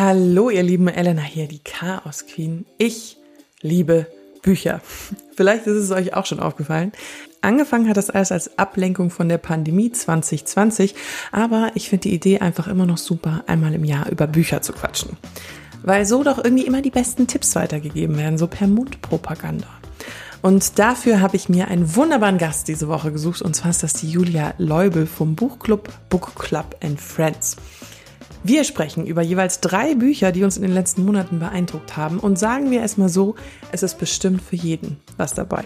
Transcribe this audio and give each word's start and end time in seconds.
Hallo, 0.00 0.48
ihr 0.48 0.62
lieben 0.62 0.86
Elena 0.86 1.22
hier, 1.22 1.48
die 1.48 1.58
Chaos 1.58 2.24
Queen. 2.24 2.66
Ich 2.78 3.16
liebe 3.62 4.06
Bücher. 4.42 4.80
Vielleicht 5.36 5.66
ist 5.66 5.74
es 5.74 5.90
euch 5.90 6.14
auch 6.14 6.24
schon 6.24 6.38
aufgefallen. 6.38 6.92
Angefangen 7.40 7.88
hat 7.88 7.96
das 7.96 8.08
alles 8.08 8.30
als 8.30 8.60
Ablenkung 8.60 9.10
von 9.10 9.28
der 9.28 9.38
Pandemie 9.38 9.90
2020, 9.90 10.94
aber 11.32 11.72
ich 11.74 11.88
finde 11.88 12.02
die 12.02 12.14
Idee 12.14 12.38
einfach 12.38 12.68
immer 12.68 12.86
noch 12.86 12.96
super, 12.96 13.42
einmal 13.48 13.74
im 13.74 13.82
Jahr 13.82 14.08
über 14.08 14.28
Bücher 14.28 14.62
zu 14.62 14.72
quatschen. 14.72 15.16
Weil 15.82 16.06
so 16.06 16.22
doch 16.22 16.38
irgendwie 16.38 16.66
immer 16.66 16.80
die 16.80 16.90
besten 16.90 17.26
Tipps 17.26 17.56
weitergegeben 17.56 18.16
werden, 18.18 18.38
so 18.38 18.46
per 18.46 18.68
Mundpropaganda. 18.68 19.66
Und 20.42 20.78
dafür 20.78 21.20
habe 21.20 21.34
ich 21.34 21.48
mir 21.48 21.66
einen 21.66 21.96
wunderbaren 21.96 22.38
Gast 22.38 22.68
diese 22.68 22.86
Woche 22.86 23.10
gesucht, 23.10 23.42
und 23.42 23.56
zwar 23.56 23.70
ist 23.70 23.82
das 23.82 23.94
die 23.94 24.08
Julia 24.08 24.54
Leubel 24.58 25.06
vom 25.08 25.34
Buchclub 25.34 25.90
Book 26.08 26.36
Club 26.36 26.76
and 26.84 27.00
Friends. 27.00 27.56
Wir 28.44 28.62
sprechen 28.62 29.04
über 29.04 29.20
jeweils 29.20 29.60
drei 29.60 29.96
Bücher, 29.96 30.30
die 30.30 30.44
uns 30.44 30.56
in 30.56 30.62
den 30.62 30.72
letzten 30.72 31.04
Monaten 31.04 31.40
beeindruckt 31.40 31.96
haben 31.96 32.20
und 32.20 32.38
sagen 32.38 32.70
wir 32.70 32.80
erstmal 32.80 33.08
so, 33.08 33.34
es 33.72 33.82
ist 33.82 33.98
bestimmt 33.98 34.40
für 34.40 34.54
jeden 34.54 34.98
was 35.16 35.34
dabei. 35.34 35.64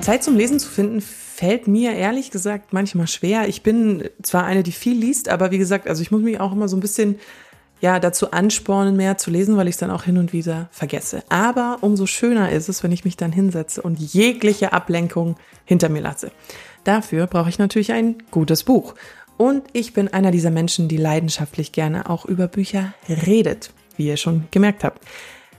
Zeit 0.00 0.24
zum 0.24 0.36
Lesen 0.36 0.58
zu 0.58 0.68
finden 0.68 1.00
fällt 1.00 1.68
mir 1.68 1.92
ehrlich 1.92 2.30
gesagt 2.30 2.72
manchmal 2.72 3.06
schwer. 3.06 3.48
Ich 3.48 3.62
bin 3.62 4.08
zwar 4.22 4.44
eine, 4.44 4.62
die 4.62 4.72
viel 4.72 4.96
liest, 4.98 5.28
aber 5.28 5.50
wie 5.50 5.58
gesagt, 5.58 5.88
also 5.88 6.02
ich 6.02 6.10
muss 6.10 6.22
mich 6.22 6.40
auch 6.40 6.52
immer 6.52 6.68
so 6.68 6.76
ein 6.76 6.80
bisschen 6.80 7.16
ja, 7.82 7.98
dazu 7.98 8.30
anspornen, 8.30 8.96
mehr 8.96 9.18
zu 9.18 9.32
lesen, 9.32 9.56
weil 9.56 9.66
ich 9.66 9.74
es 9.74 9.78
dann 9.78 9.90
auch 9.90 10.04
hin 10.04 10.16
und 10.16 10.32
wieder 10.32 10.68
vergesse. 10.70 11.24
Aber 11.28 11.78
umso 11.80 12.06
schöner 12.06 12.52
ist 12.52 12.68
es, 12.68 12.84
wenn 12.84 12.92
ich 12.92 13.04
mich 13.04 13.16
dann 13.16 13.32
hinsetze 13.32 13.82
und 13.82 13.98
jegliche 13.98 14.72
Ablenkung 14.72 15.36
hinter 15.64 15.88
mir 15.88 16.00
lasse. 16.00 16.30
Dafür 16.84 17.26
brauche 17.26 17.48
ich 17.48 17.58
natürlich 17.58 17.92
ein 17.92 18.22
gutes 18.30 18.62
Buch. 18.62 18.94
Und 19.36 19.64
ich 19.72 19.94
bin 19.94 20.06
einer 20.06 20.30
dieser 20.30 20.52
Menschen, 20.52 20.86
die 20.86 20.96
leidenschaftlich 20.96 21.72
gerne 21.72 22.08
auch 22.08 22.24
über 22.24 22.46
Bücher 22.46 22.94
redet, 23.08 23.72
wie 23.96 24.06
ihr 24.06 24.16
schon 24.16 24.46
gemerkt 24.52 24.84
habt. 24.84 25.02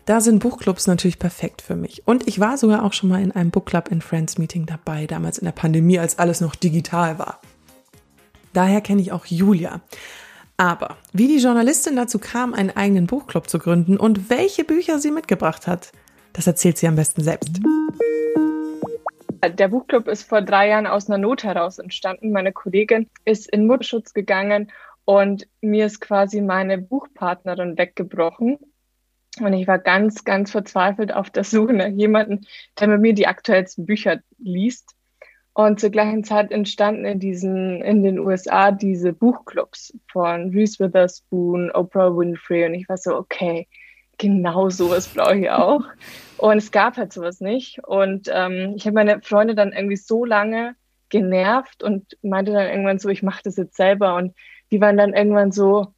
Da 0.06 0.22
sind 0.22 0.40
Buchclubs 0.40 0.88
natürlich 0.88 1.20
perfekt 1.20 1.62
für 1.62 1.76
mich. 1.76 2.08
Und 2.08 2.26
ich 2.30 2.40
war 2.40 2.58
sogar 2.58 2.86
auch 2.86 2.94
schon 2.94 3.10
mal 3.10 3.22
in 3.22 3.34
einem 3.34 3.52
Book 3.52 3.66
Club 3.66 3.90
in 3.90 4.00
Friends 4.02 4.38
Meeting 4.38 4.66
dabei, 4.66 5.08
damals 5.08 5.40
in 5.40 5.46
der 5.46 5.52
Pandemie, 5.52 6.00
als 6.00 6.20
alles 6.20 6.40
noch 6.40 6.56
digital 6.56 7.20
war. 7.20 7.42
Daher 8.54 8.80
kenne 8.80 9.02
ich 9.02 9.12
auch 9.12 9.26
Julia. 9.26 9.82
Aber 10.58 10.98
wie 11.14 11.28
die 11.28 11.38
Journalistin 11.38 11.96
dazu 11.96 12.20
kam, 12.20 12.54
einen 12.54 12.70
eigenen 12.70 13.08
Buchclub 13.08 13.50
zu 13.50 13.60
gründen 13.60 13.98
und 13.98 14.30
welche 14.30 14.64
Bücher 14.64 15.00
sie 15.00 15.12
mitgebracht 15.12 15.68
hat, 15.68 15.92
das 16.34 16.48
erzählt 16.48 16.78
sie 16.78 16.88
am 16.88 16.96
besten 16.96 17.24
selbst. 17.24 17.60
Der 19.46 19.68
Buchclub 19.68 20.08
ist 20.08 20.24
vor 20.24 20.42
drei 20.42 20.70
Jahren 20.70 20.88
aus 20.88 21.10
einer 21.10 21.18
Not 21.18 21.44
heraus 21.44 21.78
entstanden. 21.78 22.32
Meine 22.32 22.54
Kollegin 22.54 23.10
ist 23.26 23.50
in 23.50 23.68
Mutterschutz 23.68 24.14
gegangen 24.14 24.72
und 25.06 25.48
mir 25.60 25.86
ist 25.86 26.00
quasi 26.00 26.40
meine 26.40 26.78
Buchpartnerin 26.78 27.78
weggebrochen. 27.78 28.58
Und 29.40 29.54
ich 29.54 29.68
war 29.68 29.80
ganz, 29.80 30.24
ganz 30.24 30.52
verzweifelt 30.52 31.14
auf 31.14 31.30
der 31.30 31.44
Suche 31.44 31.74
nach 31.74 31.88
jemandem, 31.88 32.42
der 32.80 32.88
mit 32.88 33.02
mir 33.02 33.14
die 33.14 33.28
aktuellsten 33.28 33.86
Bücher 33.86 34.20
liest. 34.38 34.93
Und 35.54 35.80
zur 35.80 35.92
gleichen 35.92 36.24
Zeit 36.24 36.52
entstanden 36.52 37.06
in 37.06 37.20
diesen, 37.20 37.82
in 37.84 38.02
den 38.02 38.18
USA 38.18 38.72
diese 38.72 39.14
Buchclubs 39.14 39.94
von 40.12 40.50
Reese 40.50 40.80
Witherspoon, 40.80 41.70
Oprah 41.72 42.16
Winfrey 42.16 42.66
und 42.66 42.74
ich 42.74 42.90
war 42.90 42.98
so, 42.98 43.16
okay, 43.16 43.68
genau 44.18 44.70
sowas 44.70 45.08
brauche 45.08 45.38
ich 45.38 45.50
auch. 45.50 45.84
Und 46.38 46.58
es 46.58 46.72
gab 46.72 46.98
halt 46.98 47.14
sowas 47.14 47.40
nicht. 47.40 47.80
Und 47.86 48.30
ähm, 48.32 48.74
ich 48.76 48.86
habe 48.86 48.96
meine 48.96 49.22
Freunde 49.22 49.56
dann 49.56 49.72
irgendwie 49.72 49.96
so 49.96 50.26
lange 50.26 50.76
genervt 51.08 51.84
und 51.84 52.18
meinte 52.22 52.52
dann 52.52 52.68
irgendwann 52.68 53.00
so, 53.00 53.08
ich 53.08 53.24
mache 53.24 53.42
das 53.44 53.56
jetzt 53.56 53.78
selber. 53.78 54.16
Und 54.16 54.34
die 54.72 54.82
waren 54.82 54.98
dann 54.98 55.14
irgendwann 55.14 55.52
so, 55.52 55.94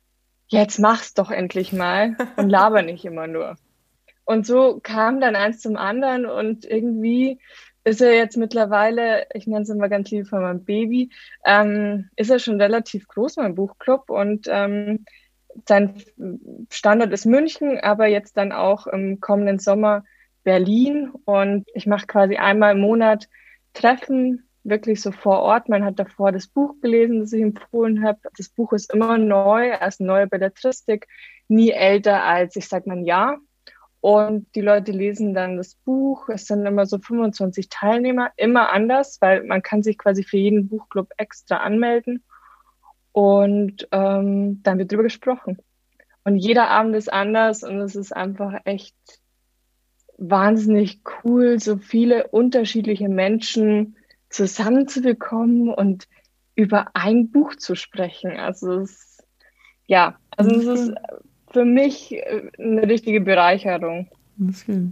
jetzt 0.48 0.78
mach's 0.78 1.14
doch 1.14 1.32
endlich 1.32 1.74
mal 1.74 2.16
und 2.38 2.50
laber 2.50 2.82
nicht 2.84 3.06
immer 3.06 3.26
nur. 3.26 3.56
Und 4.28 4.48
so 4.48 4.80
kam 4.82 5.22
dann 5.22 5.36
eins 5.36 5.60
zum 5.60 5.78
anderen 5.78 6.26
und 6.26 6.66
irgendwie 6.66 7.40
ist 7.86 8.02
er 8.02 8.16
jetzt 8.16 8.36
mittlerweile, 8.36 9.28
ich 9.34 9.46
nenne 9.46 9.62
es 9.62 9.70
immer 9.70 9.90
ganz 9.90 10.10
lieb 10.10 10.28
von 10.28 10.42
meinem 10.42 10.66
Baby, 10.66 11.12
ähm, 11.46 12.10
ist 12.16 12.32
er 12.32 12.40
schon 12.40 12.60
relativ 12.60 13.08
groß, 13.08 13.38
mein 13.38 13.56
Buchclub. 13.56 14.10
Und 14.10 14.48
ähm, 14.50 15.06
sein 15.68 16.02
Standort 16.72 17.14
ist 17.14 17.26
München, 17.26 17.80
aber 17.80 18.08
jetzt 18.08 18.38
dann 18.38 18.52
auch 18.52 18.88
im 18.88 19.20
kommenden 19.20 19.60
Sommer 19.60 20.04
Berlin. 20.44 21.12
Und 21.26 21.68
ich 21.76 21.86
mache 21.86 22.08
quasi 22.08 22.38
einmal 22.38 22.74
im 22.74 22.82
Monat 22.82 23.30
Treffen, 23.74 24.50
wirklich 24.64 25.00
so 25.00 25.12
vor 25.12 25.42
Ort. 25.42 25.70
Man 25.70 25.86
hat 25.86 26.00
davor 26.00 26.32
das 26.32 26.48
Buch 26.48 26.74
gelesen, 26.82 27.20
das 27.20 27.34
ich 27.34 27.42
empfohlen 27.44 28.04
habe. 28.04 28.20
Das 28.36 28.50
Buch 28.50 28.74
ist 28.74 28.92
immer 28.92 29.20
neu, 29.20 29.74
als 29.74 30.00
neue 30.00 30.26
Belletristik, 30.26 31.08
nie 31.48 31.70
älter 31.70 32.24
als, 32.24 32.56
ich 32.56 32.68
sag 32.68 32.88
mal, 32.88 32.98
ein 32.98 33.06
Jahr. 33.06 33.38
Und 34.06 34.54
die 34.54 34.62
Leute 34.62 34.92
lesen 34.92 35.34
dann 35.34 35.58
das 35.58 35.74
Buch. 35.74 36.30
Es 36.30 36.46
sind 36.46 36.64
immer 36.64 36.86
so 36.86 37.00
25 37.00 37.70
Teilnehmer, 37.70 38.30
immer 38.38 38.72
anders, 38.72 39.18
weil 39.20 39.44
man 39.46 39.64
kann 39.64 39.82
sich 39.82 39.98
quasi 39.98 40.22
für 40.24 40.38
jeden 40.38 40.68
Buchclub 40.68 41.10
extra 41.18 41.58
anmelden. 41.58 42.24
Und 43.14 43.88
ähm, 43.92 44.62
dann 44.62 44.78
wird 44.78 44.92
drüber 44.92 45.02
gesprochen. 45.02 45.58
Und 46.24 46.36
jeder 46.36 46.70
Abend 46.70 46.96
ist 46.96 47.12
anders 47.12 47.64
und 47.64 47.80
es 47.82 47.96
ist 47.96 48.16
einfach 48.16 48.54
echt 48.66 48.96
wahnsinnig 50.20 51.02
cool, 51.24 51.60
so 51.60 51.78
viele 51.78 52.28
unterschiedliche 52.28 53.10
Menschen 53.10 53.98
zusammenzubekommen 54.30 55.74
und 55.74 56.08
über 56.54 56.90
ein 56.94 57.32
Buch 57.32 57.56
zu 57.56 57.74
sprechen. 57.74 58.38
Also 58.38 58.82
es, 58.82 59.18
ja, 59.88 60.20
also 60.38 60.52
es 60.58 60.80
ist 60.80 60.94
für 61.52 61.66
mich 61.66 62.14
äh, 62.14 62.50
eine 62.58 62.88
richtige 62.88 63.22
Bereicherung. 63.22 64.08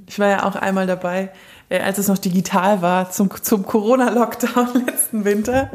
Ich 0.08 0.20
war 0.20 0.30
ja 0.30 0.46
auch 0.46 0.56
einmal 0.56 0.88
dabei, 0.88 1.30
äh, 1.70 1.80
als 1.80 1.98
es 1.98 2.08
noch 2.08 2.18
digital 2.18 2.82
war, 2.82 3.12
zum, 3.12 3.30
zum 3.42 3.66
Corona-Lockdown 3.66 4.86
letzten 4.88 5.26
Winter. 5.26 5.72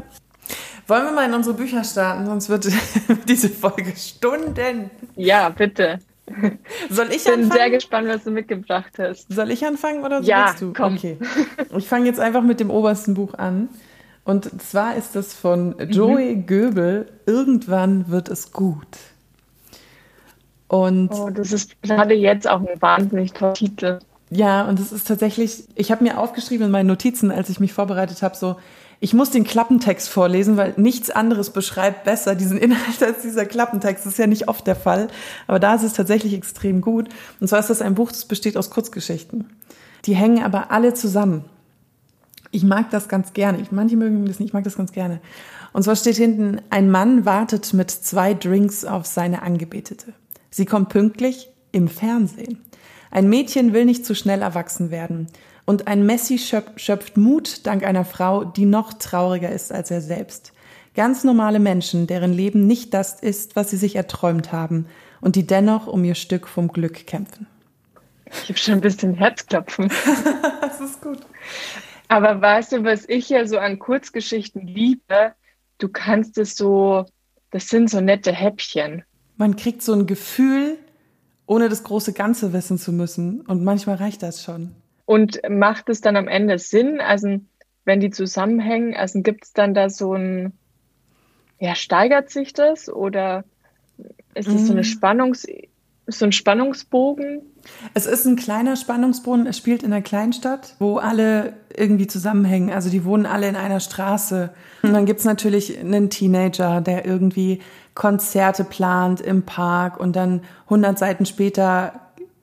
Wollen 0.87 1.05
wir 1.05 1.13
mal 1.13 1.27
in 1.29 1.35
unsere 1.35 1.55
Bücher 1.55 1.85
starten, 1.85 2.25
sonst 2.25 2.49
wird 2.49 2.67
diese 3.29 3.51
Folge 3.51 3.95
Stunden. 3.95 4.91
Ja, 5.17 5.51
bitte. 5.51 5.99
Soll 6.91 7.09
ich 7.09 7.17
ich 7.17 7.25
bin 7.25 7.35
anfangen? 7.35 7.53
sehr 7.53 7.71
gespannt, 7.71 8.09
was 8.09 8.25
du 8.25 8.31
mitgebracht 8.31 8.93
hast. 8.99 9.31
Soll 9.33 9.51
ich 9.51 9.65
anfangen 9.65 10.05
oder 10.05 10.21
ja, 10.21 10.47
willst 10.47 10.63
du? 10.63 10.73
Komm. 10.73 10.95
Okay. 10.95 11.19
Ich 11.77 11.87
fange 11.87 12.07
jetzt 12.07 12.21
einfach 12.21 12.43
mit 12.43 12.61
dem 12.61 12.71
obersten 12.71 13.15
Buch 13.15 13.35
an. 13.35 13.69
Und 14.25 14.61
zwar 14.63 14.97
ist 14.97 15.17
das 15.17 15.33
von 15.33 15.75
Joey 15.91 16.37
mhm. 16.37 16.47
Goebel. 16.47 17.07
Irgendwann 17.27 18.11
wird 18.11 18.29
es 18.29 18.53
gut. 18.53 18.87
Und 20.69 21.11
oh, 21.13 21.31
das 21.31 21.53
ist 21.53 21.81
gerade 21.83 22.15
jetzt 22.15 22.49
auch 22.49 22.61
ein 22.61 22.81
wahnsinnig 22.81 23.33
toller 23.33 23.55
Titel. 23.55 23.99
Ja, 24.31 24.69
und 24.69 24.79
es 24.79 24.93
ist 24.93 25.09
tatsächlich, 25.09 25.65
ich 25.75 25.91
habe 25.91 26.05
mir 26.05 26.19
aufgeschrieben 26.19 26.67
in 26.67 26.73
meinen 26.73 26.87
Notizen, 26.87 27.31
als 27.31 27.49
ich 27.49 27.61
mich 27.61 27.73
vorbereitet 27.73 28.23
habe, 28.23 28.37
so, 28.37 28.57
ich 29.01 29.15
muss 29.15 29.31
den 29.31 29.45
Klappentext 29.45 30.09
vorlesen, 30.09 30.57
weil 30.57 30.75
nichts 30.77 31.11
anderes 31.11 31.51
beschreibt 31.51 32.05
besser 32.05 32.35
diesen 32.35 32.59
Inhalt 32.59 33.03
als 33.03 33.23
dieser 33.23 33.47
Klappentext. 33.47 34.05
Das 34.05 34.13
ist 34.13 34.19
ja 34.19 34.27
nicht 34.27 34.49
oft 34.49 34.67
der 34.67 34.77
Fall, 34.77 35.09
aber 35.47 35.59
da 35.59 35.75
ist 35.75 35.85
es 35.85 35.95
tatsächlich 35.95 36.35
extrem 36.35 36.81
gut. 36.81 37.09
Und 37.41 37.49
zwar 37.49 37.61
ist 37.61 37.71
das 37.71 37.81
ein 37.81 37.95
Buch, 37.95 38.11
das 38.11 38.27
besteht 38.27 38.57
aus 38.57 38.71
Kurzgeschichten. 38.71 39.49
Die 40.05 40.15
hängen 40.15 40.43
aber 40.43 40.71
alle 40.71 40.95
zusammen. 40.95 41.45
Ich 42.51 42.65
mag 42.65 42.91
das 42.91 43.09
ganz 43.09 43.33
gerne. 43.33 43.61
Ich, 43.61 43.73
manche 43.73 43.97
mögen 43.97 44.25
das 44.27 44.41
nicht, 44.41 44.49
ich 44.49 44.55
mag 44.55 44.65
das 44.65 44.77
ganz 44.77 44.93
gerne. 44.93 45.21
Und 45.73 45.83
zwar 45.83 45.97
steht 45.97 46.17
hinten, 46.17 46.61
ein 46.71 46.91
Mann 46.91 47.25
wartet 47.25 47.75
mit 47.75 47.91
zwei 47.91 48.35
Drinks 48.35 48.85
auf 48.85 49.07
seine 49.07 49.43
Angebetete. 49.43 50.15
Sie 50.59 50.67
kommt 50.67 50.89
pünktlich 50.89 51.51
im 51.71 51.87
Fernsehen. 51.87 52.65
Ein 53.13 53.29
Mädchen 53.29 53.73
will 53.73 53.85
nicht 53.85 54.05
zu 54.05 54.17
schnell 54.17 54.43
erwachsen 54.43 54.91
werden. 54.91 55.29
Und 55.67 55.87
ein 55.87 56.05
Messi 56.05 56.37
schöpft 56.37 57.17
Mut 57.17 57.65
dank 57.65 57.85
einer 57.85 58.05
Frau, 58.05 58.43
die 58.43 58.65
noch 58.65 58.93
trauriger 58.93 59.53
ist 59.53 59.71
als 59.71 59.93
er 59.93 60.01
selbst. 60.01 60.53
Ganz 60.97 61.23
normale 61.23 61.61
Menschen, 61.61 62.09
deren 62.09 62.33
Leben 62.33 62.67
nicht 62.67 62.93
das 62.93 63.21
ist, 63.21 63.55
was 63.55 63.71
sie 63.71 63.77
sich 63.77 63.95
erträumt 63.95 64.51
haben 64.51 64.87
und 65.21 65.37
die 65.37 65.47
dennoch 65.47 65.87
um 65.87 66.03
ihr 66.03 66.17
Stück 66.17 66.49
vom 66.49 66.67
Glück 66.73 67.07
kämpfen. 67.07 67.47
Ich 68.43 68.49
habe 68.49 68.59
schon 68.59 68.75
ein 68.75 68.81
bisschen 68.81 69.15
Herzklopfen. 69.15 69.93
das 70.61 70.81
ist 70.81 71.01
gut. 71.01 71.21
Aber 72.09 72.41
weißt 72.43 72.73
du, 72.73 72.83
was 72.83 73.09
ich 73.09 73.29
ja 73.29 73.47
so 73.47 73.59
an 73.59 73.79
Kurzgeschichten 73.79 74.67
liebe? 74.67 75.35
Du 75.79 75.89
kannst 75.89 76.37
es 76.37 76.57
so, 76.57 77.07
das 77.53 77.69
sind 77.69 77.91
so 77.91 78.01
nette 78.01 78.33
Häppchen 78.33 79.05
man 79.39 79.57
kriegt 79.57 79.83
so 79.83 79.95
ein 79.95 80.07
Gefühl, 80.07 80.77
ohne 81.47 81.69
das 81.71 81.85
große 81.85 82.13
Ganze 82.13 82.53
wissen 82.53 82.77
zu 82.77 82.93
müssen. 82.93 83.41
Und 83.41 83.65
manchmal 83.65 83.97
reicht 83.97 84.23
das 84.23 84.43
schon. 84.43 84.75
Und 85.07 85.41
macht 85.49 85.89
es 85.89 86.03
dann 86.03 86.17
am 86.17 86.29
Ende 86.29 86.59
Sinn? 86.59 87.01
Also, 87.01 87.41
wenn 87.85 88.01
die 88.01 88.11
zusammenhängen, 88.11 88.95
also 88.95 89.23
gibt 89.23 89.45
es 89.45 89.53
dann 89.55 89.73
da 89.73 89.89
so 89.89 90.13
ein, 90.13 90.53
ja, 91.59 91.75
steigert 91.75 92.29
sich 92.29 92.53
das 92.53 92.91
oder 92.91 93.45
ist 94.35 94.49
es 94.49 94.63
mm. 94.63 94.67
so 94.67 94.73
eine 94.73 94.83
mhm. 94.83 94.85
Spannungsebene 96.09 96.13
so 96.13 96.25
ein 96.25 96.33
Spannungsbogen? 96.33 97.43
Es 97.95 98.07
ist 98.07 98.27
ein 98.27 98.37
kleiner 98.37 98.77
Spannungsbogen. 98.77 99.47
Es 99.47 99.59
spielt 99.59 99.83
in 99.83 99.93
einer 99.93 100.03
Kleinstadt, 100.03 100.75
wo 100.79 100.97
alle 100.97 101.55
irgendwie 101.77 102.07
zusammenhängen. 102.07 102.71
Also 102.71 102.89
die 102.89 103.05
wohnen 103.05 103.27
alle 103.27 103.49
in 103.49 103.57
einer 103.57 103.81
Straße. 103.81 104.51
Und 104.83 104.93
dann 104.93 105.07
gibt's 105.07 105.25
natürlich 105.25 105.79
einen 105.79 106.11
Teenager, 106.11 106.81
der 106.81 107.05
irgendwie 107.05 107.61
Konzerte 107.95 108.65
plant 108.65 109.21
im 109.21 109.43
Park 109.43 109.99
und 109.99 110.15
dann 110.15 110.43
100 110.65 110.99
Seiten 110.99 111.27
später 111.27 111.93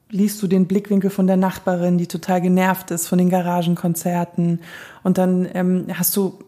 liest 0.09 0.41
du 0.41 0.47
den 0.47 0.67
Blickwinkel 0.67 1.09
von 1.09 1.27
der 1.27 1.37
Nachbarin, 1.37 1.97
die 1.97 2.07
total 2.07 2.41
genervt 2.41 2.91
ist 2.91 3.07
von 3.07 3.17
den 3.17 3.29
Garagenkonzerten. 3.29 4.61
Und 5.03 5.17
dann 5.17 5.47
ähm, 5.53 5.87
hast 5.93 6.15
du 6.15 6.39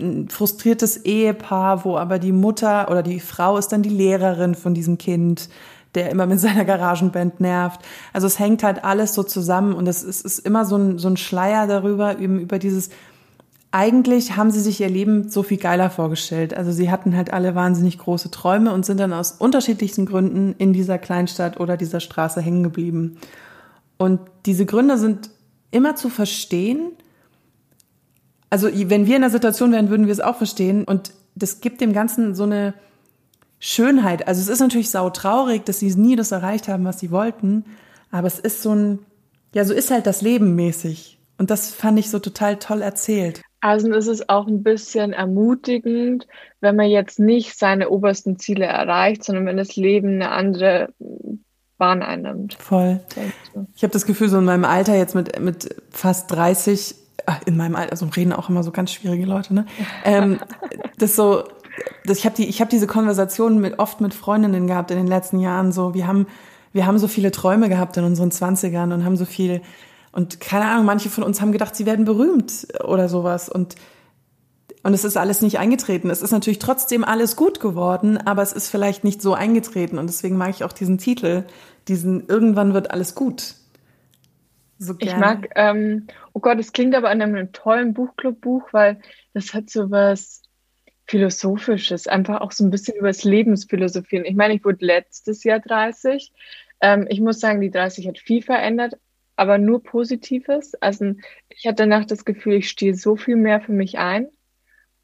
ein 0.00 0.28
frustriertes 0.28 1.04
Ehepaar, 1.04 1.84
wo 1.84 1.96
aber 1.96 2.18
die 2.18 2.32
Mutter 2.32 2.90
oder 2.90 3.02
die 3.02 3.20
Frau 3.20 3.58
ist 3.58 3.68
dann 3.68 3.82
die 3.82 3.90
Lehrerin 3.90 4.54
von 4.54 4.72
diesem 4.72 4.98
Kind 4.98 5.48
der 5.94 6.10
immer 6.10 6.26
mit 6.26 6.40
seiner 6.40 6.64
Garagenband 6.64 7.40
nervt. 7.40 7.80
Also 8.12 8.26
es 8.26 8.38
hängt 8.38 8.62
halt 8.62 8.84
alles 8.84 9.14
so 9.14 9.22
zusammen 9.22 9.74
und 9.74 9.86
es 9.86 10.02
ist, 10.02 10.24
ist 10.24 10.40
immer 10.40 10.64
so 10.64 10.76
ein, 10.76 10.98
so 10.98 11.08
ein 11.08 11.16
Schleier 11.16 11.66
darüber, 11.66 12.18
eben 12.18 12.38
über 12.38 12.58
dieses, 12.58 12.90
eigentlich 13.74 14.36
haben 14.36 14.52
sie 14.52 14.60
sich 14.60 14.80
ihr 14.80 14.88
Leben 14.88 15.30
so 15.30 15.42
viel 15.42 15.58
geiler 15.58 15.90
vorgestellt. 15.90 16.56
Also 16.56 16.70
sie 16.70 16.92
hatten 16.92 17.16
halt 17.16 17.32
alle 17.32 17.56
wahnsinnig 17.56 17.98
große 17.98 18.30
Träume 18.30 18.72
und 18.72 18.86
sind 18.86 19.00
dann 19.00 19.12
aus 19.12 19.32
unterschiedlichsten 19.32 20.06
Gründen 20.06 20.54
in 20.58 20.72
dieser 20.72 20.96
Kleinstadt 20.96 21.58
oder 21.58 21.76
dieser 21.76 21.98
Straße 21.98 22.40
hängen 22.40 22.62
geblieben. 22.62 23.18
Und 23.96 24.20
diese 24.46 24.64
Gründe 24.64 24.96
sind 24.96 25.30
immer 25.72 25.96
zu 25.96 26.08
verstehen. 26.08 26.92
Also 28.48 28.68
wenn 28.72 29.06
wir 29.06 29.16
in 29.16 29.22
der 29.22 29.30
Situation 29.30 29.72
wären, 29.72 29.90
würden 29.90 30.06
wir 30.06 30.12
es 30.12 30.20
auch 30.20 30.36
verstehen. 30.36 30.84
Und 30.84 31.12
das 31.34 31.60
gibt 31.60 31.80
dem 31.80 31.92
Ganzen 31.92 32.36
so 32.36 32.44
eine, 32.44 32.74
Schönheit. 33.58 34.28
Also 34.28 34.40
es 34.40 34.48
ist 34.48 34.60
natürlich 34.60 34.90
sautraurig, 34.90 35.64
dass 35.64 35.78
sie 35.78 35.94
nie 35.94 36.16
das 36.16 36.32
erreicht 36.32 36.68
haben, 36.68 36.84
was 36.84 37.00
sie 37.00 37.10
wollten, 37.10 37.64
aber 38.10 38.26
es 38.26 38.38
ist 38.38 38.62
so 38.62 38.74
ein, 38.74 38.98
ja, 39.54 39.64
so 39.64 39.74
ist 39.74 39.90
halt 39.90 40.06
das 40.06 40.22
Leben 40.22 40.54
mäßig. 40.54 41.18
Und 41.38 41.50
das 41.50 41.70
fand 41.70 41.98
ich 41.98 42.10
so 42.10 42.18
total 42.18 42.58
toll 42.58 42.82
erzählt. 42.82 43.42
Also 43.60 43.90
es 43.92 44.06
ist 44.06 44.28
auch 44.28 44.46
ein 44.46 44.62
bisschen 44.62 45.14
ermutigend, 45.14 46.28
wenn 46.60 46.76
man 46.76 46.90
jetzt 46.90 47.18
nicht 47.18 47.58
seine 47.58 47.88
obersten 47.88 48.38
Ziele 48.38 48.66
erreicht, 48.66 49.24
sondern 49.24 49.46
wenn 49.46 49.56
das 49.56 49.74
Leben 49.74 50.14
eine 50.14 50.30
andere 50.30 50.90
Bahn 51.78 52.02
einnimmt. 52.02 52.54
Voll. 52.60 53.00
Ich 53.74 53.82
habe 53.82 53.92
das 53.92 54.06
Gefühl, 54.06 54.28
so 54.28 54.38
in 54.38 54.44
meinem 54.44 54.64
Alter 54.64 54.94
jetzt 54.96 55.14
mit, 55.14 55.40
mit 55.40 55.74
fast 55.90 56.30
30, 56.30 56.94
in 57.46 57.56
meinem 57.56 57.74
Alter, 57.74 57.92
also 57.92 58.06
reden 58.14 58.32
auch 58.32 58.48
immer 58.48 58.62
so 58.62 58.70
ganz 58.70 58.92
schwierige 58.92 59.24
Leute, 59.24 59.54
ne? 59.54 59.66
ähm, 60.04 60.38
das 60.98 61.16
so, 61.16 61.44
das, 62.04 62.18
ich 62.18 62.24
habe 62.24 62.36
die, 62.36 62.48
ich 62.48 62.60
habe 62.60 62.70
diese 62.70 62.86
Konversation 62.86 63.60
mit, 63.60 63.78
oft 63.78 64.00
mit 64.00 64.14
Freundinnen 64.14 64.66
gehabt 64.66 64.90
in 64.90 64.96
den 64.96 65.06
letzten 65.06 65.40
Jahren. 65.40 65.72
So, 65.72 65.94
wir 65.94 66.06
haben, 66.06 66.26
wir 66.72 66.86
haben 66.86 66.98
so 66.98 67.08
viele 67.08 67.30
Träume 67.30 67.68
gehabt 67.68 67.96
in 67.96 68.04
unseren 68.04 68.30
Zwanzigern 68.30 68.92
und 68.92 69.04
haben 69.04 69.16
so 69.16 69.24
viel 69.24 69.62
und 70.12 70.40
keine 70.40 70.66
Ahnung, 70.66 70.86
manche 70.86 71.08
von 71.08 71.24
uns 71.24 71.40
haben 71.40 71.50
gedacht, 71.50 71.74
sie 71.74 71.86
werden 71.86 72.04
berühmt 72.04 72.68
oder 72.84 73.08
sowas 73.08 73.48
und 73.48 73.74
und 74.84 74.92
es 74.92 75.02
ist 75.02 75.16
alles 75.16 75.40
nicht 75.40 75.58
eingetreten. 75.58 76.10
Es 76.10 76.20
ist 76.20 76.30
natürlich 76.30 76.58
trotzdem 76.58 77.04
alles 77.04 77.36
gut 77.36 77.58
geworden, 77.58 78.18
aber 78.18 78.42
es 78.42 78.52
ist 78.52 78.68
vielleicht 78.68 79.02
nicht 79.02 79.22
so 79.22 79.32
eingetreten. 79.32 79.96
Und 79.96 80.08
deswegen 80.08 80.36
mag 80.36 80.50
ich 80.50 80.62
auch 80.62 80.72
diesen 80.72 80.98
Titel, 80.98 81.44
diesen 81.88 82.26
Irgendwann 82.26 82.74
wird 82.74 82.90
alles 82.90 83.14
gut. 83.14 83.54
So. 84.78 84.94
Ich 84.98 85.16
mag, 85.16 85.48
ähm, 85.54 86.06
oh 86.34 86.40
Gott, 86.40 86.58
es 86.58 86.72
klingt 86.72 86.94
aber 86.94 87.08
an 87.08 87.22
einem 87.22 87.50
tollen 87.52 87.94
Buchclub-Buch, 87.94 88.68
weil 88.72 89.00
das 89.32 89.54
hat 89.54 89.70
so 89.70 89.90
was 89.90 90.42
Philosophisches, 91.06 92.06
einfach 92.06 92.40
auch 92.40 92.52
so 92.52 92.64
ein 92.64 92.70
bisschen 92.70 92.96
über 92.96 93.08
das 93.08 93.24
Lebensphilosophieren. 93.24 94.24
Ich 94.24 94.36
meine, 94.36 94.54
ich 94.54 94.64
wurde 94.64 94.84
letztes 94.84 95.44
Jahr 95.44 95.60
30. 95.60 96.32
Ähm, 96.80 97.06
ich 97.08 97.20
muss 97.20 97.40
sagen, 97.40 97.60
die 97.60 97.70
30 97.70 98.08
hat 98.08 98.18
viel 98.18 98.42
verändert, 98.42 98.94
aber 99.36 99.58
nur 99.58 99.82
Positives. 99.82 100.74
Also 100.76 101.14
ich 101.48 101.66
hatte 101.66 101.82
danach 101.82 102.06
das 102.06 102.24
Gefühl, 102.24 102.54
ich 102.54 102.68
stehe 102.68 102.94
so 102.94 103.16
viel 103.16 103.36
mehr 103.36 103.60
für 103.60 103.72
mich 103.72 103.98
ein. 103.98 104.28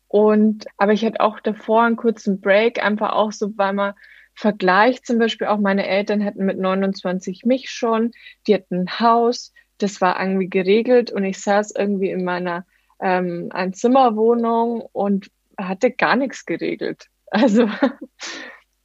Und, 0.08 0.66
aber 0.76 0.92
ich 0.92 1.04
hatte 1.04 1.20
auch 1.20 1.38
davor 1.38 1.82
einen 1.82 1.96
kurzen 1.96 2.40
Break, 2.40 2.82
einfach 2.82 3.12
auch 3.12 3.30
so, 3.30 3.56
weil 3.56 3.74
man 3.74 3.94
vergleicht 4.34 5.06
zum 5.06 5.18
Beispiel 5.18 5.46
auch 5.46 5.58
meine 5.58 5.86
Eltern 5.86 6.20
hätten 6.20 6.46
mit 6.46 6.58
29 6.58 7.44
mich 7.44 7.70
schon, 7.70 8.12
die 8.46 8.54
hatten 8.54 8.80
ein 8.80 9.00
Haus, 9.00 9.52
das 9.78 10.00
war 10.00 10.20
irgendwie 10.20 10.48
geregelt 10.48 11.12
und 11.12 11.24
ich 11.24 11.38
saß 11.38 11.72
irgendwie 11.76 12.10
in 12.10 12.24
meiner 12.24 12.66
ähm, 13.00 13.48
Einzimmerwohnung 13.50 14.80
und 14.92 15.30
hatte 15.68 15.90
gar 15.90 16.16
nichts 16.16 16.44
geregelt. 16.44 17.06
Also, 17.32 17.70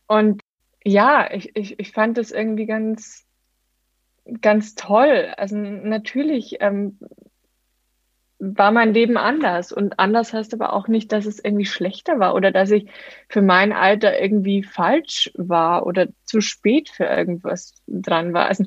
und 0.05 0.43
ja, 0.83 1.33
ich, 1.33 1.55
ich, 1.55 1.79
ich 1.79 1.91
fand 1.93 2.15
das 2.19 2.29
irgendwie 2.29 2.67
ganz, 2.67 3.25
ganz 4.39 4.75
toll. 4.75 5.33
Also 5.35 5.57
natürlich 5.57 6.57
ähm, 6.59 6.99
war 8.39 8.71
mein 8.71 8.93
Leben 8.93 9.17
anders. 9.17 9.71
Und 9.71 9.99
anders 9.99 10.33
heißt 10.33 10.53
aber 10.53 10.73
auch 10.73 10.87
nicht, 10.87 11.11
dass 11.11 11.25
es 11.25 11.43
irgendwie 11.43 11.65
schlechter 11.65 12.19
war 12.19 12.35
oder 12.35 12.51
dass 12.51 12.71
ich 12.71 12.89
für 13.29 13.41
mein 13.41 13.73
Alter 13.73 14.19
irgendwie 14.19 14.63
falsch 14.63 15.31
war 15.35 15.85
oder 15.85 16.07
zu 16.23 16.41
spät 16.41 16.89
für 16.89 17.05
irgendwas 17.05 17.81
dran 17.87 18.33
war. 18.33 18.47
Also, 18.47 18.65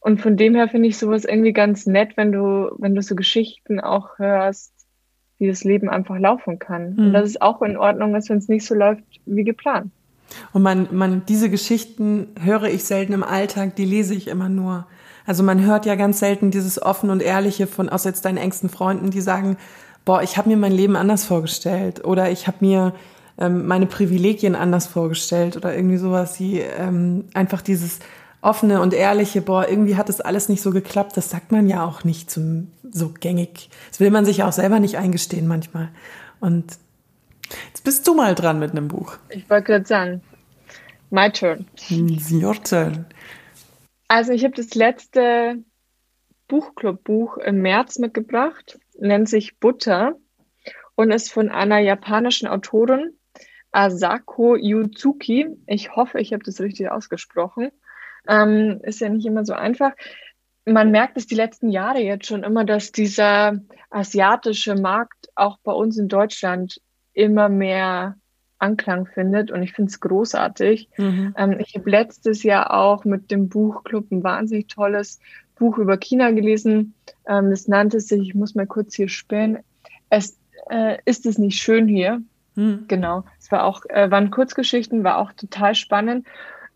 und 0.00 0.20
von 0.20 0.36
dem 0.36 0.54
her 0.54 0.68
finde 0.68 0.88
ich 0.88 0.98
sowas 0.98 1.24
irgendwie 1.24 1.52
ganz 1.52 1.86
nett, 1.86 2.16
wenn 2.16 2.30
du, 2.30 2.70
wenn 2.78 2.94
du 2.94 3.02
so 3.02 3.16
Geschichten 3.16 3.80
auch 3.80 4.18
hörst, 4.18 4.72
wie 5.38 5.46
das 5.46 5.64
Leben 5.64 5.88
einfach 5.88 6.18
laufen 6.18 6.58
kann. 6.58 6.94
Mhm. 6.94 6.98
Und 6.98 7.12
dass 7.12 7.28
es 7.28 7.40
auch 7.40 7.62
in 7.62 7.76
Ordnung 7.76 8.14
ist, 8.14 8.28
wenn 8.28 8.38
es 8.38 8.48
nicht 8.48 8.66
so 8.66 8.74
läuft 8.74 9.02
wie 9.26 9.44
geplant. 9.44 9.90
Und 10.52 10.62
man, 10.62 10.88
man, 10.92 11.22
diese 11.26 11.48
Geschichten 11.48 12.28
höre 12.40 12.64
ich 12.64 12.84
selten 12.84 13.12
im 13.12 13.22
Alltag, 13.22 13.76
die 13.76 13.84
lese 13.84 14.14
ich 14.14 14.28
immer 14.28 14.48
nur. 14.48 14.86
Also 15.26 15.42
man 15.42 15.64
hört 15.64 15.86
ja 15.86 15.94
ganz 15.94 16.20
selten 16.20 16.50
dieses 16.50 16.80
offen 16.80 17.10
und 17.10 17.22
ehrliche 17.22 17.66
von 17.66 17.88
aus 17.88 18.04
jetzt 18.04 18.24
deinen 18.24 18.38
engsten 18.38 18.68
Freunden, 18.68 19.10
die 19.10 19.20
sagen, 19.20 19.56
boah, 20.04 20.22
ich 20.22 20.38
habe 20.38 20.48
mir 20.48 20.56
mein 20.56 20.72
Leben 20.72 20.96
anders 20.96 21.24
vorgestellt 21.24 22.04
oder 22.04 22.30
ich 22.30 22.46
habe 22.46 22.58
mir 22.60 22.94
ähm, 23.38 23.66
meine 23.66 23.86
Privilegien 23.86 24.54
anders 24.54 24.86
vorgestellt 24.86 25.56
oder 25.56 25.74
irgendwie 25.74 25.98
sowas, 25.98 26.34
die 26.34 26.60
ähm, 26.60 27.24
einfach 27.34 27.62
dieses 27.62 28.00
offene 28.40 28.80
und 28.80 28.94
ehrliche, 28.94 29.42
boah, 29.42 29.68
irgendwie 29.68 29.96
hat 29.96 30.08
das 30.08 30.20
alles 30.20 30.48
nicht 30.48 30.62
so 30.62 30.70
geklappt, 30.70 31.16
das 31.16 31.30
sagt 31.30 31.52
man 31.52 31.68
ja 31.68 31.84
auch 31.84 32.04
nicht 32.04 32.30
zum, 32.30 32.70
so 32.90 33.10
gängig. 33.10 33.70
Das 33.88 34.00
will 34.00 34.10
man 34.10 34.24
sich 34.24 34.38
ja 34.38 34.48
auch 34.48 34.52
selber 34.52 34.80
nicht 34.80 34.96
eingestehen 34.96 35.46
manchmal. 35.46 35.88
Und 36.40 36.78
jetzt 37.68 37.84
bist 37.84 38.06
du 38.06 38.14
mal 38.14 38.34
dran 38.34 38.58
mit 38.58 38.70
einem 38.72 38.88
Buch. 38.88 39.16
Ich 39.30 39.48
wollte 39.50 39.64
gerade 39.64 39.86
sagen, 39.86 40.22
my 41.10 41.30
turn. 41.30 41.66
Your 42.30 42.62
turn. 42.62 43.06
Also 44.06 44.32
ich 44.32 44.44
habe 44.44 44.54
das 44.54 44.74
letzte 44.74 45.62
Buchclub-Buch 46.48 47.38
im 47.38 47.60
März 47.60 47.98
mitgebracht, 47.98 48.78
nennt 48.98 49.28
sich 49.28 49.58
Butter 49.58 50.14
und 50.94 51.10
ist 51.10 51.30
von 51.30 51.50
einer 51.50 51.78
japanischen 51.78 52.48
Autorin, 52.48 53.18
Asako 53.70 54.56
Yuzuki. 54.56 55.48
Ich 55.66 55.94
hoffe, 55.94 56.20
ich 56.20 56.32
habe 56.32 56.42
das 56.42 56.60
richtig 56.60 56.90
ausgesprochen. 56.90 57.70
Ähm, 58.28 58.80
ist 58.82 59.00
ja 59.00 59.08
nicht 59.08 59.26
immer 59.26 59.44
so 59.44 59.54
einfach. 59.54 59.92
Man 60.64 60.90
merkt 60.90 61.16
es 61.16 61.26
die 61.26 61.34
letzten 61.34 61.70
Jahre 61.70 62.00
jetzt 62.00 62.26
schon 62.26 62.44
immer, 62.44 62.64
dass 62.64 62.92
dieser 62.92 63.58
asiatische 63.90 64.74
Markt 64.74 65.30
auch 65.34 65.58
bei 65.64 65.72
uns 65.72 65.96
in 65.96 66.08
Deutschland 66.08 66.80
immer 67.14 67.48
mehr 67.48 68.16
Anklang 68.58 69.06
findet 69.06 69.50
und 69.50 69.62
ich 69.62 69.72
finde 69.72 69.90
es 69.90 70.00
großartig. 70.00 70.88
Mhm. 70.98 71.34
Ähm, 71.36 71.60
ich 71.60 71.74
habe 71.74 71.88
letztes 71.88 72.42
Jahr 72.42 72.74
auch 72.74 73.04
mit 73.04 73.30
dem 73.30 73.48
Buchclub 73.48 74.10
ein 74.10 74.22
wahnsinnig 74.22 74.66
tolles 74.66 75.20
Buch 75.54 75.78
über 75.78 75.96
China 75.96 76.30
gelesen. 76.32 76.94
Ähm, 77.26 77.50
das 77.50 77.68
nannte 77.68 78.00
sich, 78.00 78.20
ich 78.20 78.34
muss 78.34 78.54
mal 78.54 78.66
kurz 78.66 78.94
hier 78.94 79.08
spähen, 79.08 79.58
es 80.10 80.38
äh, 80.70 80.98
ist 81.04 81.24
es 81.24 81.38
nicht 81.38 81.58
schön 81.60 81.86
hier. 81.86 82.20
Mhm. 82.56 82.84
Genau. 82.88 83.24
Es 83.38 83.50
war 83.52 83.64
auch, 83.64 83.84
äh, 83.88 84.10
waren 84.10 84.30
Kurzgeschichten, 84.30 85.04
war 85.04 85.18
auch 85.18 85.32
total 85.32 85.74
spannend 85.74 86.26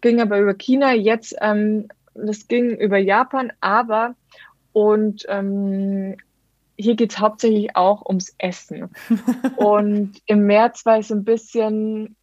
ging 0.03 0.21
aber 0.21 0.39
über 0.39 0.55
China, 0.55 0.93
jetzt 0.93 1.35
ähm, 1.41 1.89
das 2.15 2.47
ging 2.47 2.77
über 2.77 2.99
Japan, 2.99 3.53
aber 3.61 4.15
und 4.73 5.25
ähm, 5.29 6.17
hier 6.77 6.97
geht 6.97 7.13
es 7.13 7.19
hauptsächlich 7.19 7.77
auch 7.77 8.05
ums 8.07 8.35
Essen. 8.39 8.91
und 9.57 10.21
im 10.27 10.47
März 10.47 10.85
war 10.85 10.99
ich 10.99 11.07
so 11.07 11.15
ein 11.15 11.25
bisschen 11.25 12.17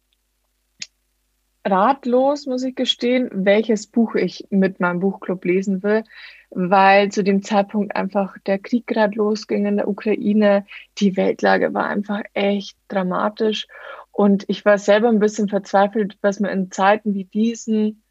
ratlos, 1.64 2.46
muss 2.46 2.62
ich 2.62 2.74
gestehen, 2.74 3.28
welches 3.32 3.86
Buch 3.86 4.14
ich 4.14 4.46
mit 4.50 4.80
meinem 4.80 5.00
Buchclub 5.00 5.44
lesen 5.44 5.82
will, 5.82 6.04
weil 6.50 7.10
zu 7.10 7.22
dem 7.22 7.42
Zeitpunkt 7.42 7.94
einfach 7.94 8.36
der 8.46 8.58
Krieg 8.58 8.86
gerade 8.86 9.16
losging 9.16 9.66
in 9.66 9.76
der 9.76 9.88
Ukraine. 9.88 10.66
Die 10.98 11.16
Weltlage 11.16 11.72
war 11.74 11.86
einfach 11.86 12.22
echt 12.32 12.76
dramatisch. 12.88 13.66
Und 14.12 14.44
ich 14.48 14.64
war 14.64 14.78
selber 14.78 15.08
ein 15.08 15.18
bisschen 15.18 15.48
verzweifelt, 15.48 16.18
was 16.20 16.40
man 16.40 16.50
in 16.50 16.70
Zeiten 16.70 17.14
wie 17.14 17.24
diesen 17.24 18.02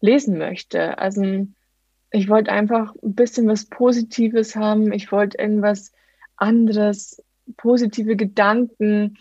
lesen 0.00 0.38
möchte. 0.38 0.98
Also 0.98 1.46
ich 2.10 2.28
wollte 2.28 2.52
einfach 2.52 2.94
ein 3.02 3.14
bisschen 3.14 3.46
was 3.48 3.66
Positives 3.66 4.56
haben. 4.56 4.92
Ich 4.92 5.10
wollte 5.12 5.38
irgendwas 5.38 5.92
anderes, 6.36 7.22
positive 7.56 8.16
Gedanken. 8.16 9.18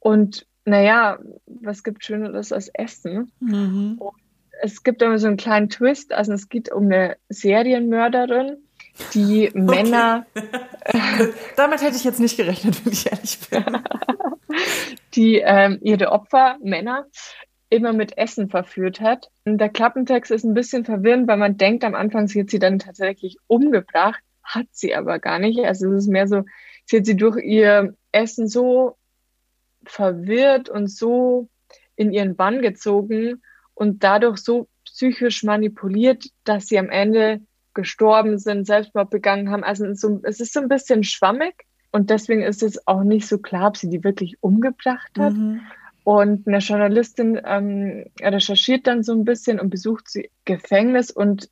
Und 0.00 0.46
naja, 0.64 1.18
was 1.46 1.84
gibt 1.84 2.04
Schöneres 2.04 2.52
als 2.52 2.68
Essen? 2.68 3.32
Mhm. 3.40 3.96
Und 3.98 4.16
es 4.62 4.82
gibt 4.82 5.02
immer 5.02 5.18
so 5.18 5.26
einen 5.26 5.36
kleinen 5.36 5.68
Twist. 5.68 6.12
Also 6.12 6.32
es 6.32 6.48
geht 6.48 6.72
um 6.72 6.84
eine 6.84 7.16
Serienmörderin, 7.28 8.56
die 9.14 9.48
okay. 9.48 9.58
Männer. 9.58 10.26
Damit 11.56 11.82
hätte 11.82 11.96
ich 11.96 12.04
jetzt 12.04 12.20
nicht 12.20 12.36
gerechnet, 12.36 12.84
wenn 12.84 12.92
ich 12.92 13.10
ehrlich 13.10 13.38
bin. 13.48 13.64
die 15.16 15.36
ähm, 15.44 15.78
ihre 15.82 16.12
Opfer, 16.12 16.58
Männer, 16.62 17.06
immer 17.68 17.92
mit 17.92 18.16
Essen 18.16 18.48
verführt 18.48 19.00
hat. 19.00 19.30
Und 19.44 19.58
der 19.58 19.68
Klappentext 19.68 20.30
ist 20.30 20.44
ein 20.44 20.54
bisschen 20.54 20.84
verwirrend, 20.84 21.26
weil 21.26 21.36
man 21.36 21.56
denkt 21.56 21.84
am 21.84 21.94
Anfang, 21.94 22.28
sie 22.28 22.40
hat 22.40 22.50
sie 22.50 22.58
dann 22.58 22.78
tatsächlich 22.78 23.38
umgebracht, 23.46 24.22
hat 24.42 24.66
sie 24.70 24.94
aber 24.94 25.18
gar 25.18 25.38
nicht. 25.38 25.58
Also 25.64 25.90
es 25.92 26.04
ist 26.04 26.08
mehr 26.08 26.28
so, 26.28 26.44
sie 26.84 26.98
hat 26.98 27.06
sie 27.06 27.16
durch 27.16 27.42
ihr 27.42 27.94
Essen 28.12 28.48
so 28.48 28.96
verwirrt 29.84 30.68
und 30.68 30.88
so 30.88 31.48
in 31.96 32.12
ihren 32.12 32.36
Bann 32.36 32.62
gezogen 32.62 33.42
und 33.74 34.04
dadurch 34.04 34.38
so 34.38 34.68
psychisch 34.84 35.42
manipuliert, 35.42 36.24
dass 36.44 36.66
sie 36.66 36.78
am 36.78 36.88
Ende 36.88 37.40
gestorben 37.74 38.38
sind, 38.38 38.66
Selbstmord 38.66 39.10
begangen 39.10 39.50
haben. 39.50 39.64
Also 39.64 39.92
so, 39.94 40.20
es 40.22 40.40
ist 40.40 40.52
so 40.52 40.60
ein 40.60 40.68
bisschen 40.68 41.02
schwammig 41.04 41.65
und 41.96 42.10
deswegen 42.10 42.42
ist 42.42 42.62
es 42.62 42.86
auch 42.86 43.04
nicht 43.04 43.26
so 43.26 43.38
klar, 43.38 43.68
ob 43.68 43.78
sie 43.78 43.88
die 43.88 44.04
wirklich 44.04 44.36
umgebracht 44.42 45.12
hat. 45.18 45.32
Mhm. 45.32 45.62
Und 46.04 46.46
eine 46.46 46.58
Journalistin 46.58 47.40
ähm, 47.42 48.04
recherchiert 48.20 48.86
dann 48.86 49.02
so 49.02 49.12
ein 49.12 49.24
bisschen 49.24 49.58
und 49.58 49.70
besucht 49.70 50.10
sie 50.10 50.30
Gefängnis 50.44 51.10
und 51.10 51.48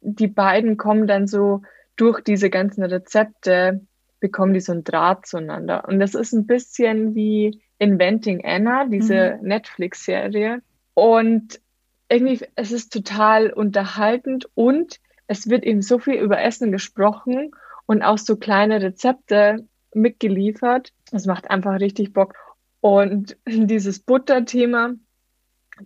die 0.00 0.26
beiden 0.26 0.76
kommen 0.78 1.06
dann 1.06 1.28
so 1.28 1.62
durch 1.94 2.22
diese 2.22 2.50
ganzen 2.50 2.82
Rezepte, 2.82 3.82
bekommen 4.18 4.52
die 4.52 4.58
so 4.58 4.72
einen 4.72 4.82
Draht 4.82 5.26
zueinander. 5.26 5.84
Und 5.86 6.00
das 6.00 6.16
ist 6.16 6.32
ein 6.32 6.48
bisschen 6.48 7.14
wie 7.14 7.62
Inventing 7.78 8.44
Anna, 8.44 8.86
diese 8.86 9.38
mhm. 9.40 9.46
Netflix-Serie. 9.46 10.60
Und 10.94 11.60
irgendwie, 12.08 12.44
es 12.56 12.72
ist 12.72 12.92
total 12.92 13.52
unterhaltend 13.52 14.48
und 14.54 14.98
es 15.28 15.48
wird 15.48 15.62
eben 15.62 15.82
so 15.82 16.00
viel 16.00 16.14
über 16.14 16.42
Essen 16.42 16.72
gesprochen 16.72 17.52
und 17.86 18.02
auch 18.02 18.18
so 18.18 18.34
kleine 18.34 18.82
Rezepte 18.82 19.68
mitgeliefert. 19.94 20.92
Das 21.10 21.26
macht 21.26 21.50
einfach 21.50 21.80
richtig 21.80 22.12
Bock. 22.12 22.34
Und 22.80 23.36
dieses 23.46 24.00
Butterthema 24.00 24.94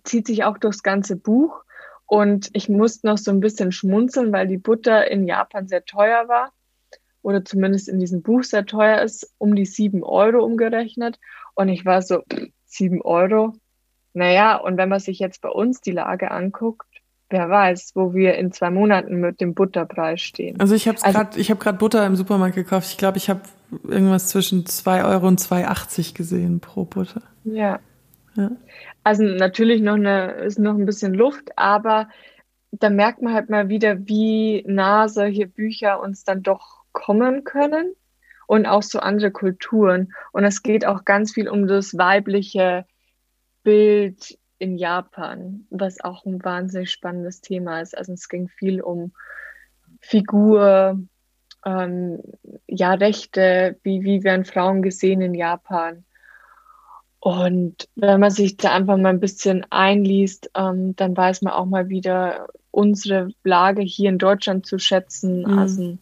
zieht 0.03 0.27
sich 0.27 0.43
auch 0.43 0.57
durchs 0.57 0.83
ganze 0.83 1.15
Buch. 1.15 1.63
Und 2.05 2.49
ich 2.53 2.69
musste 2.69 3.07
noch 3.07 3.17
so 3.17 3.31
ein 3.31 3.39
bisschen 3.39 3.71
schmunzeln, 3.71 4.31
weil 4.31 4.47
die 4.47 4.57
Butter 4.57 5.09
in 5.09 5.27
Japan 5.27 5.67
sehr 5.67 5.85
teuer 5.85 6.27
war 6.27 6.51
oder 7.21 7.45
zumindest 7.45 7.87
in 7.87 7.99
diesem 7.99 8.21
Buch 8.21 8.43
sehr 8.43 8.65
teuer 8.65 9.01
ist, 9.01 9.33
um 9.37 9.55
die 9.55 9.65
sieben 9.65 10.03
Euro 10.03 10.43
umgerechnet. 10.43 11.19
Und 11.53 11.69
ich 11.69 11.85
war 11.85 12.01
so, 12.01 12.23
sieben 12.65 13.01
Euro? 13.01 13.53
Naja, 14.13 14.57
und 14.57 14.77
wenn 14.77 14.89
man 14.89 14.99
sich 14.99 15.19
jetzt 15.19 15.41
bei 15.41 15.49
uns 15.49 15.81
die 15.81 15.91
Lage 15.91 16.31
anguckt, 16.31 16.87
wer 17.29 17.49
weiß, 17.49 17.91
wo 17.95 18.13
wir 18.13 18.35
in 18.35 18.51
zwei 18.51 18.69
Monaten 18.71 19.19
mit 19.19 19.39
dem 19.41 19.53
Butterpreis 19.53 20.21
stehen. 20.21 20.59
Also 20.59 20.75
ich 20.75 20.87
habe 20.87 20.97
also, 21.01 21.17
gerade, 21.17 21.39
ich 21.39 21.49
habe 21.49 21.59
gerade 21.59 21.77
Butter 21.77 22.05
im 22.05 22.15
Supermarkt 22.15 22.55
gekauft. 22.55 22.87
Ich 22.89 22.97
glaube, 22.97 23.17
ich 23.17 23.29
habe 23.29 23.41
irgendwas 23.87 24.27
zwischen 24.27 24.65
zwei 24.65 25.03
Euro 25.03 25.27
und 25.27 25.39
2,80 25.39 26.15
gesehen 26.15 26.59
pro 26.59 26.85
Butter. 26.85 27.21
Ja. 27.43 27.79
ja. 28.35 28.51
Also 29.03 29.23
natürlich 29.23 29.81
noch 29.81 29.95
eine, 29.95 30.31
ist 30.31 30.59
noch 30.59 30.75
ein 30.75 30.85
bisschen 30.85 31.13
Luft, 31.13 31.51
aber 31.55 32.09
da 32.71 32.89
merkt 32.89 33.21
man 33.21 33.33
halt 33.33 33.49
mal 33.49 33.69
wieder, 33.69 34.07
wie 34.07 34.63
nah 34.67 35.07
solche 35.07 35.47
Bücher 35.47 36.01
uns 36.01 36.23
dann 36.23 36.43
doch 36.43 36.83
kommen 36.91 37.43
können 37.43 37.93
und 38.47 38.65
auch 38.65 38.83
so 38.83 38.99
andere 38.99 39.31
Kulturen. 39.31 40.13
Und 40.31 40.43
es 40.43 40.63
geht 40.63 40.85
auch 40.85 41.05
ganz 41.05 41.33
viel 41.33 41.47
um 41.47 41.67
das 41.67 41.97
weibliche 41.97 42.85
Bild 43.63 44.38
in 44.59 44.77
Japan, 44.77 45.65
was 45.69 46.01
auch 46.01 46.25
ein 46.25 46.43
wahnsinnig 46.43 46.91
spannendes 46.91 47.41
Thema 47.41 47.81
ist. 47.81 47.97
Also 47.97 48.13
es 48.13 48.27
ging 48.27 48.49
viel 48.49 48.81
um 48.81 49.13
Figur, 50.01 50.99
ähm, 51.65 52.19
ja, 52.67 52.93
Rechte, 52.93 53.77
wie, 53.83 54.03
wie 54.03 54.23
werden 54.23 54.45
Frauen 54.45 54.81
gesehen 54.81 55.21
in 55.21 55.33
Japan. 55.33 56.03
Und 57.21 57.87
wenn 57.95 58.19
man 58.19 58.31
sich 58.31 58.57
da 58.57 58.73
einfach 58.73 58.97
mal 58.97 59.09
ein 59.09 59.19
bisschen 59.19 59.65
einliest, 59.69 60.51
ähm, 60.55 60.95
dann 60.95 61.17
weiß 61.17 61.41
man 61.41 61.53
auch 61.53 61.65
mal 61.65 61.89
wieder 61.89 62.47
unsere 62.71 63.29
Lage 63.43 63.81
hier 63.81 64.09
in 64.09 64.19
Deutschland 64.19 64.65
zu 64.65 64.77
schätzen. 64.77 65.41
Mhm. 65.41 65.59
Also 65.59 65.97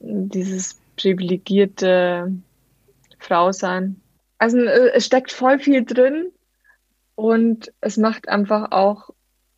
dieses 0.00 0.80
privilegierte 0.96 2.32
Frau 3.18 3.52
sein. 3.52 4.00
Also 4.38 4.58
äh, 4.58 4.92
es 4.94 5.06
steckt 5.06 5.32
voll 5.32 5.58
viel 5.58 5.84
drin 5.84 6.32
und 7.22 7.72
es 7.80 7.96
macht 7.96 8.28
einfach 8.28 8.72
auch 8.72 9.10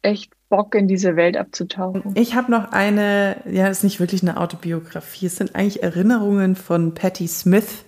echt 0.02 0.32
Bock, 0.50 0.74
in 0.74 0.86
diese 0.86 1.16
Welt 1.16 1.36
abzutauchen. 1.36 2.12
Ich 2.14 2.34
habe 2.34 2.50
noch 2.50 2.72
eine, 2.72 3.36
ja, 3.50 3.68
ist 3.68 3.82
nicht 3.82 4.00
wirklich 4.00 4.22
eine 4.22 4.36
Autobiografie, 4.36 5.26
es 5.26 5.36
sind 5.36 5.54
eigentlich 5.54 5.82
Erinnerungen 5.82 6.56
von 6.56 6.92
Patti 6.92 7.26
Smith, 7.26 7.84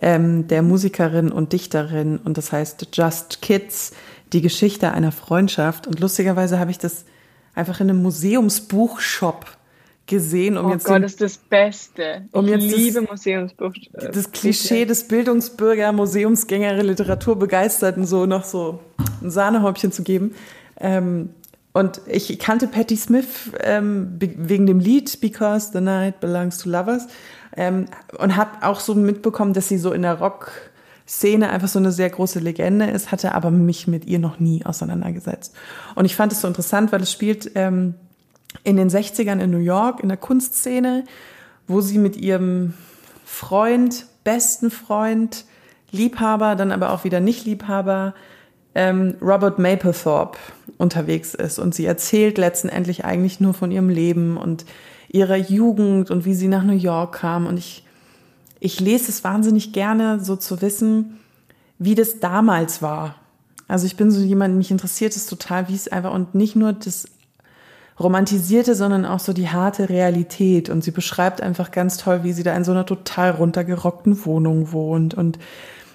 ähm, 0.00 0.48
der 0.48 0.62
Musikerin 0.62 1.30
und 1.30 1.52
Dichterin, 1.52 2.16
und 2.16 2.38
das 2.38 2.52
heißt 2.52 2.88
Just 2.94 3.42
Kids, 3.42 3.92
die 4.32 4.40
Geschichte 4.40 4.92
einer 4.92 5.12
Freundschaft. 5.12 5.86
Und 5.86 6.00
lustigerweise 6.00 6.58
habe 6.58 6.70
ich 6.70 6.78
das 6.78 7.04
einfach 7.54 7.80
in 7.80 7.90
einem 7.90 8.02
Museumsbuchshop 8.02 9.57
gesehen, 10.08 10.56
um 10.56 10.66
oh 10.66 10.72
jetzt. 10.72 10.84
Gott, 10.84 10.96
den, 10.96 11.04
ist 11.04 11.20
das 11.20 11.38
Beste. 11.38 12.26
Um 12.32 12.46
ich 12.46 12.50
jetzt 12.52 12.76
liebe 12.76 13.00
das, 13.02 13.10
Museumsbuch. 13.10 13.72
Äh, 13.92 14.10
das 14.10 14.32
Klischee 14.32 14.84
des 14.84 15.06
Bildungsbürger, 15.06 15.92
Museumsgänger, 15.92 16.82
Literaturbegeisterten 16.82 18.04
so 18.04 18.26
noch 18.26 18.44
so 18.44 18.80
ein 19.22 19.30
Sahnehäubchen 19.30 19.92
zu 19.92 20.02
geben. 20.02 20.34
Ähm, 20.80 21.30
und 21.72 22.00
ich 22.06 22.38
kannte 22.40 22.66
Patti 22.66 22.96
Smith 22.96 23.52
ähm, 23.62 24.16
wegen 24.18 24.66
dem 24.66 24.80
Lied 24.80 25.20
Because 25.20 25.70
the 25.72 25.80
Night 25.80 26.18
Belongs 26.18 26.58
to 26.58 26.70
Lovers 26.70 27.06
ähm, 27.56 27.86
und 28.18 28.36
habe 28.36 28.66
auch 28.66 28.80
so 28.80 28.94
mitbekommen, 28.94 29.52
dass 29.52 29.68
sie 29.68 29.78
so 29.78 29.92
in 29.92 30.02
der 30.02 30.14
Rock-Szene 30.14 31.50
einfach 31.50 31.68
so 31.68 31.78
eine 31.78 31.92
sehr 31.92 32.10
große 32.10 32.40
Legende 32.40 32.86
ist, 32.86 33.12
hatte 33.12 33.34
aber 33.34 33.50
mich 33.50 33.86
mit 33.86 34.06
ihr 34.06 34.18
noch 34.18 34.40
nie 34.40 34.64
auseinandergesetzt. 34.64 35.54
Und 35.94 36.04
ich 36.04 36.16
fand 36.16 36.32
es 36.32 36.40
so 36.40 36.48
interessant, 36.48 36.90
weil 36.90 37.02
es 37.02 37.12
spielt 37.12 37.52
ähm, 37.54 37.94
in 38.64 38.76
den 38.76 38.88
60ern 38.88 39.40
in 39.40 39.50
New 39.50 39.58
York 39.58 40.00
in 40.00 40.08
der 40.08 40.18
Kunstszene, 40.18 41.04
wo 41.66 41.80
sie 41.80 41.98
mit 41.98 42.16
ihrem 42.16 42.74
Freund, 43.24 44.06
besten 44.24 44.70
Freund, 44.70 45.44
Liebhaber, 45.90 46.54
dann 46.54 46.72
aber 46.72 46.92
auch 46.92 47.04
wieder 47.04 47.20
nicht 47.20 47.46
Liebhaber, 47.46 48.14
ähm, 48.74 49.16
Robert 49.20 49.58
Mapplethorpe 49.58 50.38
unterwegs 50.76 51.34
ist. 51.34 51.58
Und 51.58 51.74
sie 51.74 51.86
erzählt 51.86 52.38
letztendlich 52.38 53.04
eigentlich 53.04 53.40
nur 53.40 53.54
von 53.54 53.70
ihrem 53.70 53.88
Leben 53.88 54.36
und 54.36 54.64
ihrer 55.08 55.36
Jugend 55.36 56.10
und 56.10 56.24
wie 56.24 56.34
sie 56.34 56.48
nach 56.48 56.64
New 56.64 56.76
York 56.76 57.16
kam. 57.16 57.46
Und 57.46 57.58
ich, 57.58 57.84
ich 58.60 58.80
lese 58.80 59.10
es 59.10 59.24
wahnsinnig 59.24 59.72
gerne, 59.72 60.20
so 60.22 60.36
zu 60.36 60.60
wissen, 60.60 61.18
wie 61.78 61.94
das 61.94 62.20
damals 62.20 62.82
war. 62.82 63.16
Also 63.66 63.86
ich 63.86 63.96
bin 63.96 64.10
so 64.10 64.20
jemand, 64.20 64.56
mich 64.56 64.70
interessiert 64.70 65.16
es 65.16 65.26
total, 65.26 65.68
wie 65.68 65.74
es 65.74 65.88
einfach 65.88 66.12
und 66.12 66.34
nicht 66.34 66.56
nur 66.56 66.72
das 66.72 67.08
Romantisierte, 67.98 68.74
sondern 68.74 69.04
auch 69.04 69.20
so 69.20 69.32
die 69.32 69.48
harte 69.48 69.88
Realität. 69.88 70.68
Und 70.70 70.84
sie 70.84 70.90
beschreibt 70.90 71.40
einfach 71.40 71.70
ganz 71.70 71.96
toll, 71.96 72.20
wie 72.22 72.32
sie 72.32 72.42
da 72.42 72.54
in 72.54 72.64
so 72.64 72.72
einer 72.72 72.86
total 72.86 73.32
runtergerockten 73.32 74.24
Wohnung 74.24 74.72
wohnt 74.72 75.14
und 75.14 75.38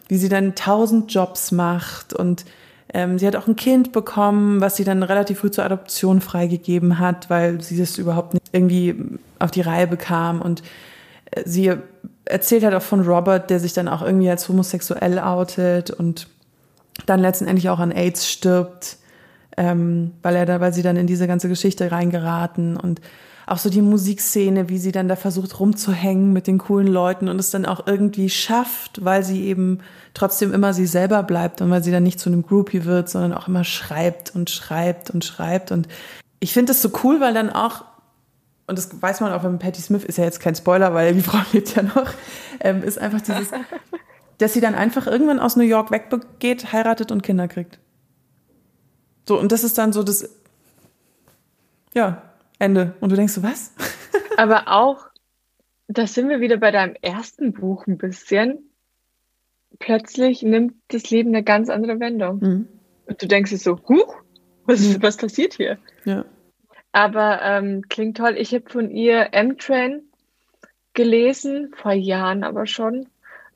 wie 0.08 0.18
sie 0.18 0.30
dann 0.30 0.56
tausend 0.56 1.14
Jobs 1.14 1.52
macht 1.52 2.14
und 2.14 2.46
ähm, 2.94 3.18
sie 3.18 3.26
hat 3.26 3.36
auch 3.36 3.48
ein 3.48 3.56
Kind 3.56 3.92
bekommen, 3.92 4.62
was 4.62 4.76
sie 4.76 4.84
dann 4.84 5.02
relativ 5.02 5.40
früh 5.40 5.50
zur 5.50 5.66
Adoption 5.66 6.22
freigegeben 6.22 7.00
hat, 7.00 7.30
weil 7.30 7.60
sie 7.62 7.78
das 7.78 7.98
überhaupt 7.98 8.36
nicht 8.36 8.46
irgendwie 8.52 8.96
auf 9.40 9.50
die 9.50 9.62
Reihe 9.62 9.88
bekam. 9.88 10.42
Und 10.42 10.62
äh, 11.32 11.42
sie 11.46 11.74
erzählt 12.26 12.64
halt 12.64 12.76
auch 12.76 12.84
von 12.84 13.02
Robert, 13.02 13.50
der 13.50 13.60
sich 13.60 13.74
dann 13.74 13.88
auch 13.88 14.04
irgendwie 14.04 14.30
als 14.30 14.48
homosexuell 14.48 15.18
outet 15.20 15.90
und 15.90 16.28
dann 17.08 17.20
letztendlich 17.20 17.70
auch 17.70 17.80
an 17.80 17.92
AIDS 17.92 18.30
stirbt, 18.30 18.98
ähm, 19.58 20.12
weil 20.22 20.36
er 20.36 20.46
da, 20.46 20.60
weil 20.60 20.74
sie 20.74 20.82
dann 20.84 20.98
in 20.98 21.08
diese 21.08 21.28
ganze 21.28 21.50
Geschichte 21.50 21.92
reingeraten 21.92 22.78
und 22.78 23.02
auch 23.46 23.58
so 23.58 23.70
die 23.70 23.82
Musikszene, 23.82 24.70
wie 24.70 24.78
sie 24.78 24.92
dann 24.92 25.08
da 25.08 25.16
versucht 25.16 25.60
rumzuhängen 25.60 26.32
mit 26.32 26.48
den 26.48 26.58
coolen 26.58 26.88
Leuten 26.88 27.28
und 27.28 27.40
es 27.40 27.52
dann 27.52 27.66
auch 27.66 27.88
irgendwie 27.88 28.30
schafft, 28.30 29.04
weil 29.04 29.24
sie 29.24 29.44
eben 29.44 29.80
trotzdem 30.14 30.54
immer 30.54 30.74
sie 30.74 30.86
selber 30.86 31.24
bleibt 31.24 31.62
und 31.62 31.70
weil 31.70 31.84
sie 31.84 31.92
dann 31.92 32.04
nicht 32.04 32.20
zu 32.20 32.30
einem 32.30 32.44
Groupie 32.44 32.86
wird, 32.86 33.10
sondern 33.10 33.34
auch 33.34 33.48
immer 33.48 33.64
schreibt 33.64 34.34
und 34.34 34.50
schreibt 34.50 35.10
und 35.10 35.26
schreibt. 35.26 35.72
Und 35.72 35.88
ich 36.40 36.54
finde 36.54 36.72
das 36.72 36.82
so 36.82 36.92
cool, 37.04 37.20
weil 37.20 37.34
dann 37.34 37.50
auch, 37.50 37.84
und 38.68 38.78
das 38.78 39.02
weiß 39.02 39.20
man 39.20 39.34
auch 39.34 39.44
beim 39.44 39.60
Patti 39.60 39.82
Smith, 39.82 40.06
ist 40.06 40.18
ja 40.18 40.24
jetzt 40.24 40.40
kein 40.40 40.56
Spoiler, 40.56 40.94
weil 40.94 41.14
die 41.14 41.22
Frau 41.24 41.40
lebt 41.52 41.76
ja 41.76 41.84
noch, 41.84 42.12
ähm, 42.62 42.82
ist 42.82 42.98
einfach 42.98 43.22
dieses, 43.22 43.50
dass 44.38 44.54
sie 44.54 44.62
dann 44.62 44.76
einfach 44.76 45.06
irgendwann 45.06 45.40
aus 45.40 45.58
New 45.58 45.64
York 45.64 45.92
weggeht, 45.92 46.72
heiratet 46.72 47.12
und 47.12 47.24
Kinder 47.24 47.50
kriegt. 47.50 47.80
So, 49.26 49.40
und 49.40 49.52
das 49.52 49.64
ist 49.64 49.78
dann 49.78 49.94
so 49.94 50.04
das, 50.04 50.30
ja, 51.94 52.22
Ende. 52.60 52.96
Und 53.00 53.12
du 53.12 53.16
denkst 53.16 53.34
so, 53.34 53.44
was? 53.44 53.74
Aber 54.38 54.68
auch, 54.68 55.08
da 55.88 56.08
sind 56.08 56.30
wir 56.30 56.40
wieder 56.40 56.58
bei 56.58 56.72
deinem 56.72 56.96
ersten 57.02 57.54
Buch 57.54 57.88
ein 57.88 57.98
bisschen. 57.98 58.70
Plötzlich 59.80 60.44
nimmt 60.44 60.76
das 60.90 61.10
Leben 61.10 61.30
eine 61.30 61.44
ganz 61.44 61.70
andere 61.70 62.00
Wendung. 62.00 62.40
Mhm. 62.40 62.68
Und 63.06 63.22
du 63.22 63.28
denkst 63.28 63.52
dir 63.52 63.58
so, 63.58 63.80
huch, 63.88 64.16
was, 64.66 64.82
mhm. 64.82 65.04
was 65.04 65.18
passiert 65.18 65.54
hier? 65.54 65.78
Ja. 66.06 66.26
Aber 66.92 67.42
ähm, 67.42 67.84
klingt 67.90 68.18
toll. 68.18 68.36
Ich 68.38 68.54
habe 68.54 68.70
von 68.70 68.92
ihr 68.92 69.34
M-Train 69.34 70.04
gelesen, 70.94 71.74
vor 71.76 71.94
Jahren 71.94 72.44
aber 72.44 72.66
schon. 72.68 73.08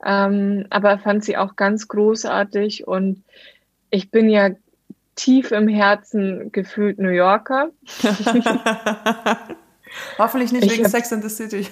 Ähm, 0.03 0.65
aber 0.69 0.99
fand 0.99 1.23
sie 1.23 1.37
auch 1.37 1.55
ganz 1.55 1.87
großartig 1.87 2.87
und 2.87 3.23
ich 3.89 4.11
bin 4.11 4.29
ja 4.29 4.51
tief 5.17 5.51
im 5.51 5.67
Herzen 5.67 6.53
gefühlt 6.53 6.99
New 6.99 7.09
Yorker. 7.09 7.71
Hoffentlich 10.17 10.53
nicht 10.53 10.65
ich 10.65 10.73
wegen 10.73 10.85
hab, 10.85 10.91
Sex 10.91 11.11
in 11.11 11.21
the 11.21 11.29
City. 11.29 11.67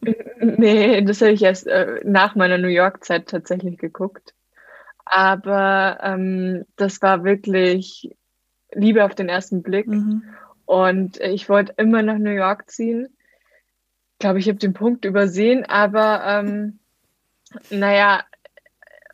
nee, 0.40 1.00
das 1.02 1.22
habe 1.22 1.32
ich 1.32 1.42
erst 1.42 1.66
äh, 1.66 2.00
nach 2.04 2.34
meiner 2.34 2.58
New 2.58 2.68
York-Zeit 2.68 3.28
tatsächlich 3.28 3.78
geguckt. 3.78 4.34
Aber 5.06 5.98
ähm, 6.02 6.64
das 6.76 7.00
war 7.00 7.24
wirklich 7.24 8.14
Liebe 8.72 9.04
auf 9.04 9.14
den 9.14 9.28
ersten 9.28 9.62
Blick. 9.62 9.86
Mhm. 9.86 10.22
Und 10.66 11.20
ich 11.20 11.48
wollte 11.48 11.74
immer 11.76 12.02
nach 12.02 12.18
New 12.18 12.30
York 12.30 12.70
ziehen. 12.70 13.08
Ich 14.12 14.18
glaube, 14.18 14.38
ich 14.38 14.48
habe 14.48 14.58
den 14.58 14.72
Punkt 14.72 15.04
übersehen, 15.04 15.64
aber 15.64 16.22
ähm, 16.24 16.78
naja, 17.70 18.24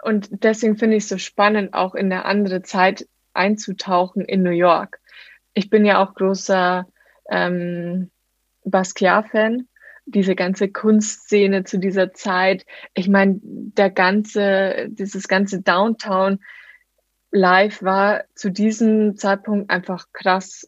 und 0.02 0.29
deswegen 0.45 0.76
finde 0.76 0.97
ich 0.97 1.05
es 1.05 1.09
so 1.09 1.19
spannend, 1.19 1.75
auch 1.75 1.95
in 1.95 2.12
eine 2.12 2.25
andere 2.25 2.62
Zeit 2.62 3.07
einzutauchen 3.35 4.25
in 4.25 4.43
New 4.43 4.51
York. 4.51 5.01
Ich 5.55 5.71
bin 5.71 5.85
ja 5.85 6.03
auch 6.03 6.15
großer 6.15 6.87
ähm, 7.31 8.11
Basquiat-Fan. 8.65 9.69
Diese 10.07 10.35
ganze 10.35 10.69
Kunstszene 10.69 11.65
zu 11.65 11.79
dieser 11.79 12.13
Zeit. 12.13 12.67
Ich 12.95 13.09
meine, 13.09 13.39
der 13.43 13.91
ganze, 13.91 14.89
dieses 14.89 15.29
ganze 15.29 15.63
Downtown 15.63 16.41
live 17.31 17.83
war 17.83 18.25
zu 18.35 18.51
diesem 18.51 19.17
Zeitpunkt 19.17 19.71
einfach 19.71 20.07
krass. 20.13 20.67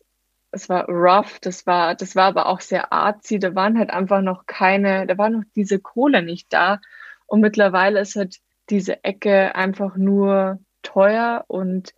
Es 0.53 0.69
war 0.69 0.89
rough, 0.89 1.41
das 1.41 1.67
war, 1.67 1.95
das 1.95 2.15
war 2.15 2.27
aber 2.27 2.47
auch 2.47 2.61
sehr 2.61 2.93
artsy. 2.93 3.39
Da 3.39 3.55
waren 3.55 3.79
halt 3.79 3.91
einfach 3.91 4.21
noch 4.21 4.47
keine, 4.47 5.07
da 5.07 5.19
war 5.19 5.31
noch 5.31 5.43
diese 5.57 5.81
Kohle 5.81 6.23
nicht 6.23 6.53
da. 6.53 6.81
Und 7.27 7.41
mittlerweile 7.41 8.01
ist 8.01 8.15
halt 8.15 8.39
diese 8.71 9.03
Ecke 9.03 9.55
einfach 9.55 9.97
nur 9.97 10.61
teuer 10.83 11.45
und 11.49 11.95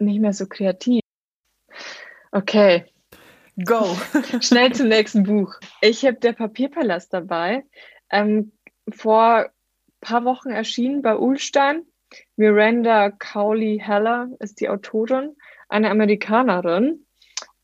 nicht 0.00 0.20
mehr 0.20 0.32
so 0.32 0.46
kreativ. 0.46 1.00
Okay. 2.32 2.84
Go. 3.64 3.96
Schnell 4.40 4.72
zum 4.72 4.88
nächsten 4.88 5.24
Buch. 5.24 5.54
Ich 5.80 6.04
habe 6.04 6.18
der 6.18 6.32
Papierpalast 6.32 7.12
dabei. 7.12 7.64
Ähm, 8.10 8.52
vor 8.90 9.50
paar 10.00 10.24
Wochen 10.24 10.50
erschienen 10.50 11.02
bei 11.02 11.16
Ulstein. 11.16 11.82
Miranda 12.36 13.10
Cowley 13.10 13.80
Heller 13.82 14.28
ist 14.38 14.60
die 14.60 14.68
Autorin, 14.68 15.36
eine 15.68 15.90
Amerikanerin 15.90 17.04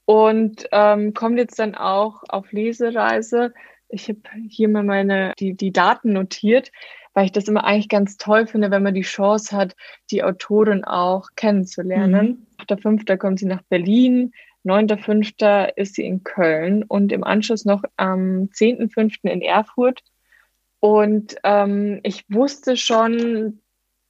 und 0.05 0.69
ähm, 0.73 1.15
kommt 1.15 1.39
jetzt 1.39 1.59
dann 1.59 1.75
auch 1.75 2.23
auf 2.29 2.53
Lesereise. 2.53 3.55
Ich 3.89 4.09
habe 4.09 4.21
hier 4.49 4.69
mal 4.69 4.83
meine 4.83 5.33
die, 5.39 5.55
die 5.55 5.73
Daten 5.73 6.13
notiert 6.13 6.73
weil 7.15 7.27
ich 7.27 7.33
das 7.33 7.49
immer 7.49 7.65
eigentlich 7.65 7.89
ganz 7.89 8.17
toll 8.17 8.47
finde, 8.47 8.71
wenn 8.71 8.83
man 8.83 8.95
die 8.95 9.03
Chance 9.03 9.57
hat, 9.57 9.75
die 10.11 10.23
Autorin 10.23 10.85
auch 10.85 11.29
kennenzulernen. 11.37 12.47
Mhm. 12.59 12.67
8.5. 12.67 13.17
kommt 13.17 13.39
sie 13.39 13.47
nach 13.47 13.63
Berlin, 13.63 14.33
9.5. 14.65 15.73
ist 15.77 15.95
sie 15.95 16.05
in 16.05 16.25
Köln 16.25 16.83
und 16.83 17.13
im 17.13 17.25
Anschluss 17.25 17.65
noch 17.65 17.83
am 17.97 18.49
10.5. 18.53 19.29
in 19.29 19.43
Erfurt. 19.43 20.03
Und 20.81 21.37
ähm, 21.45 22.01
ich 22.03 22.25
wusste 22.29 22.77
schon, 22.77 23.61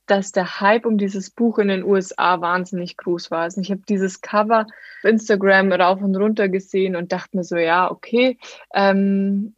dass 0.06 0.32
der 0.32 0.61
Hype 0.61 0.87
um 0.87 0.99
dieses 0.99 1.30
Buch 1.30 1.58
in 1.58 1.68
den 1.68 1.84
USA 1.84 2.40
wahnsinnig 2.40 2.96
groß 2.96 3.30
war. 3.30 3.42
Also 3.42 3.61
ich 3.61 3.70
habe 3.70 3.82
dieses 3.88 4.20
Cover 4.20 4.66
auf 4.66 5.04
Instagram 5.04 5.73
rauf 5.73 6.02
und 6.02 6.16
runter 6.16 6.49
gesehen 6.49 6.94
und 6.94 7.12
dachte 7.12 7.37
mir 7.37 7.44
so, 7.44 7.56
ja, 7.56 7.90
okay, 7.90 8.38
ähm, 8.75 9.54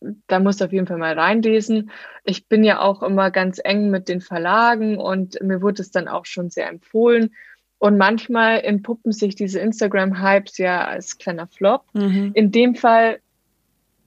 da 0.00 0.38
musst 0.38 0.60
du 0.60 0.66
auf 0.66 0.72
jeden 0.72 0.86
Fall 0.86 0.98
mal 0.98 1.18
reinlesen. 1.18 1.90
Ich 2.24 2.46
bin 2.46 2.64
ja 2.64 2.80
auch 2.80 3.02
immer 3.02 3.30
ganz 3.30 3.60
eng 3.62 3.90
mit 3.90 4.08
den 4.08 4.20
Verlagen 4.20 4.98
und 4.98 5.42
mir 5.42 5.60
wurde 5.60 5.82
es 5.82 5.90
dann 5.90 6.08
auch 6.08 6.26
schon 6.26 6.50
sehr 6.50 6.68
empfohlen. 6.68 7.34
Und 7.78 7.96
manchmal 7.96 8.60
entpuppen 8.60 9.12
sich 9.12 9.36
diese 9.36 9.60
Instagram-Hypes 9.60 10.58
ja 10.58 10.84
als 10.84 11.18
kleiner 11.18 11.46
Flop. 11.46 11.84
Mhm. 11.92 12.32
In 12.34 12.50
dem 12.50 12.74
Fall 12.74 13.20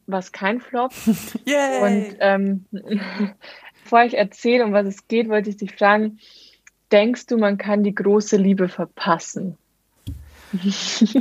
war 0.08 0.20
es 0.20 0.32
kein 0.32 0.60
Flop. 0.60 0.92
Yay. 1.46 1.82
Und 1.82 2.16
ähm, 2.20 2.66
bevor 3.84 4.04
ich 4.04 4.18
erzähle, 4.18 4.66
um 4.66 4.74
was 4.74 4.86
es 4.86 5.08
geht, 5.08 5.30
wollte 5.30 5.50
ich 5.50 5.58
dich 5.58 5.76
fragen, 5.76 6.20
denkst 6.92 7.28
du, 7.28 7.38
man 7.38 7.58
kann 7.58 7.84
die 7.84 7.96
große 7.96 8.36
Liebe 8.36 8.68
verpassen? 8.68 9.58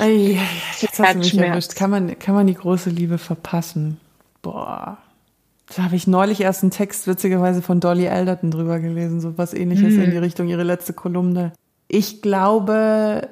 Ei, 0.01 0.41
jetzt 0.81 0.99
hast 0.99 1.15
du 1.15 1.19
mich 1.19 1.39
erwischt. 1.39 1.77
Kann 1.77 1.91
man, 1.91 2.19
kann 2.19 2.35
man 2.35 2.49
die 2.49 2.55
große 2.55 2.91
Liebe 2.91 3.19
verpassen? 3.19 4.01
Boah. 4.43 4.99
Da 5.75 5.85
habe 5.85 5.97
ich 5.97 6.07
neulich 6.07 6.41
erst 6.41 6.63
einen 6.63 6.73
Text 6.73 7.07
witzigerweise 7.07 7.63
von 7.63 7.79
Dolly 7.79 8.09
Alderton 8.09 8.51
drüber 8.51 8.81
gelesen, 8.81 9.21
so 9.21 9.39
was 9.39 9.55
ähnliches 9.55 9.95
mhm. 9.95 10.03
in 10.03 10.11
die 10.11 10.19
Richtung, 10.19 10.49
ihre 10.49 10.65
letzte 10.65 10.93
Kolumne. 10.93 11.53
Ich 11.87 12.23
glaube, 12.23 13.29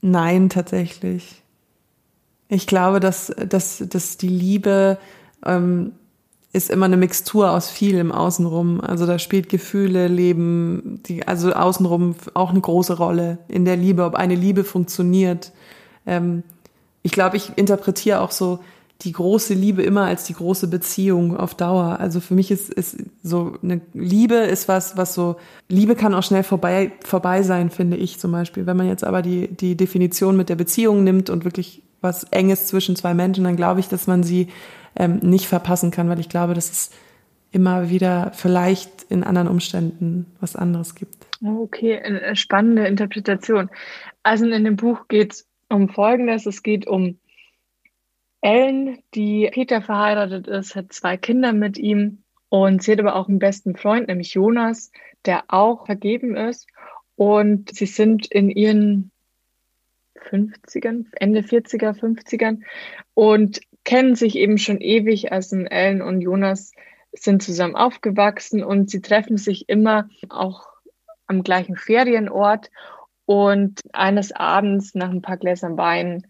nein, 0.00 0.48
tatsächlich. 0.48 1.42
Ich 2.48 2.66
glaube, 2.66 2.98
dass, 2.98 3.32
dass, 3.48 3.84
dass 3.88 4.16
die 4.16 4.28
Liebe 4.28 4.98
ähm, 5.44 5.92
ist 6.52 6.70
immer 6.70 6.86
eine 6.86 6.96
Mixtur 6.96 7.50
aus 7.52 7.70
vielem 7.70 8.10
außenrum. 8.10 8.80
Also 8.80 9.06
da 9.06 9.18
spielt 9.18 9.48
Gefühle, 9.48 10.08
Leben, 10.08 11.00
die, 11.06 11.26
also 11.28 11.52
außenrum 11.52 12.16
auch 12.34 12.50
eine 12.50 12.60
große 12.60 12.96
Rolle 12.96 13.38
in 13.48 13.64
der 13.64 13.76
Liebe, 13.76 14.04
ob 14.04 14.14
eine 14.14 14.34
Liebe 14.34 14.64
funktioniert. 14.64 15.52
Ähm, 16.06 16.42
ich 17.02 17.12
glaube, 17.12 17.36
ich 17.36 17.52
interpretiere 17.56 18.20
auch 18.20 18.30
so 18.30 18.60
die 19.02 19.12
große 19.12 19.54
Liebe 19.54 19.82
immer 19.82 20.06
als 20.06 20.24
die 20.24 20.34
große 20.34 20.66
Beziehung 20.66 21.36
auf 21.36 21.54
Dauer. 21.54 22.00
Also 22.00 22.18
für 22.20 22.34
mich 22.34 22.50
ist, 22.50 22.68
ist 22.68 22.96
so 23.22 23.56
eine 23.62 23.80
Liebe 23.94 24.34
ist 24.34 24.66
was, 24.66 24.96
was 24.96 25.14
so, 25.14 25.36
Liebe 25.68 25.94
kann 25.94 26.14
auch 26.14 26.24
schnell 26.24 26.42
vorbei, 26.42 26.90
vorbei 27.04 27.42
sein, 27.42 27.70
finde 27.70 27.96
ich 27.96 28.18
zum 28.18 28.32
Beispiel. 28.32 28.66
Wenn 28.66 28.76
man 28.76 28.88
jetzt 28.88 29.04
aber 29.04 29.22
die, 29.22 29.48
die 29.48 29.76
Definition 29.76 30.36
mit 30.36 30.48
der 30.48 30.56
Beziehung 30.56 31.04
nimmt 31.04 31.30
und 31.30 31.44
wirklich 31.44 31.82
was 32.00 32.24
Enges 32.24 32.66
zwischen 32.66 32.96
zwei 32.96 33.14
Menschen, 33.14 33.44
dann 33.44 33.56
glaube 33.56 33.80
ich, 33.80 33.88
dass 33.88 34.08
man 34.08 34.24
sie 34.24 34.48
ähm, 34.96 35.18
nicht 35.22 35.46
verpassen 35.46 35.92
kann, 35.92 36.08
weil 36.08 36.18
ich 36.18 36.28
glaube, 36.28 36.54
dass 36.54 36.70
es 36.70 36.90
immer 37.52 37.90
wieder 37.90 38.32
vielleicht 38.34 39.04
in 39.10 39.22
anderen 39.22 39.48
Umständen 39.48 40.26
was 40.40 40.56
anderes 40.56 40.96
gibt. 40.96 41.14
Okay, 41.44 41.98
eine 42.00 42.34
spannende 42.34 42.86
Interpretation. 42.86 43.70
Also 44.24 44.44
in 44.46 44.64
dem 44.64 44.76
Buch 44.76 45.06
geht 45.08 45.34
es 45.34 45.46
um 45.68 45.88
Folgendes. 45.88 46.46
Es 46.46 46.62
geht 46.62 46.86
um 46.86 47.18
Ellen, 48.40 49.02
die 49.14 49.48
Peter 49.52 49.82
verheiratet 49.82 50.46
ist, 50.46 50.76
hat 50.76 50.92
zwei 50.92 51.16
Kinder 51.16 51.52
mit 51.52 51.78
ihm 51.78 52.22
und 52.48 52.82
sie 52.82 52.92
hat 52.92 53.00
aber 53.00 53.16
auch 53.16 53.28
einen 53.28 53.38
besten 53.38 53.76
Freund, 53.76 54.08
nämlich 54.08 54.34
Jonas, 54.34 54.90
der 55.24 55.44
auch 55.48 55.86
vergeben 55.86 56.36
ist. 56.36 56.66
Und 57.16 57.74
sie 57.74 57.86
sind 57.86 58.26
in 58.26 58.48
ihren 58.48 59.10
50ern, 60.30 61.06
Ende 61.12 61.40
40er, 61.40 61.98
50ern 61.98 62.62
und 63.14 63.60
kennen 63.84 64.14
sich 64.14 64.36
eben 64.36 64.58
schon 64.58 64.80
ewig. 64.80 65.32
Also 65.32 65.56
Ellen 65.56 66.02
und 66.02 66.20
Jonas 66.20 66.72
sind 67.12 67.42
zusammen 67.42 67.74
aufgewachsen 67.74 68.62
und 68.62 68.90
sie 68.90 69.00
treffen 69.00 69.36
sich 69.36 69.68
immer 69.68 70.08
auch 70.28 70.68
am 71.26 71.42
gleichen 71.42 71.76
Ferienort. 71.76 72.70
Und 73.26 73.80
eines 73.92 74.32
Abends 74.32 74.94
nach 74.94 75.10
ein 75.10 75.22
paar 75.22 75.36
Gläsern 75.36 75.76
Wein 75.76 76.26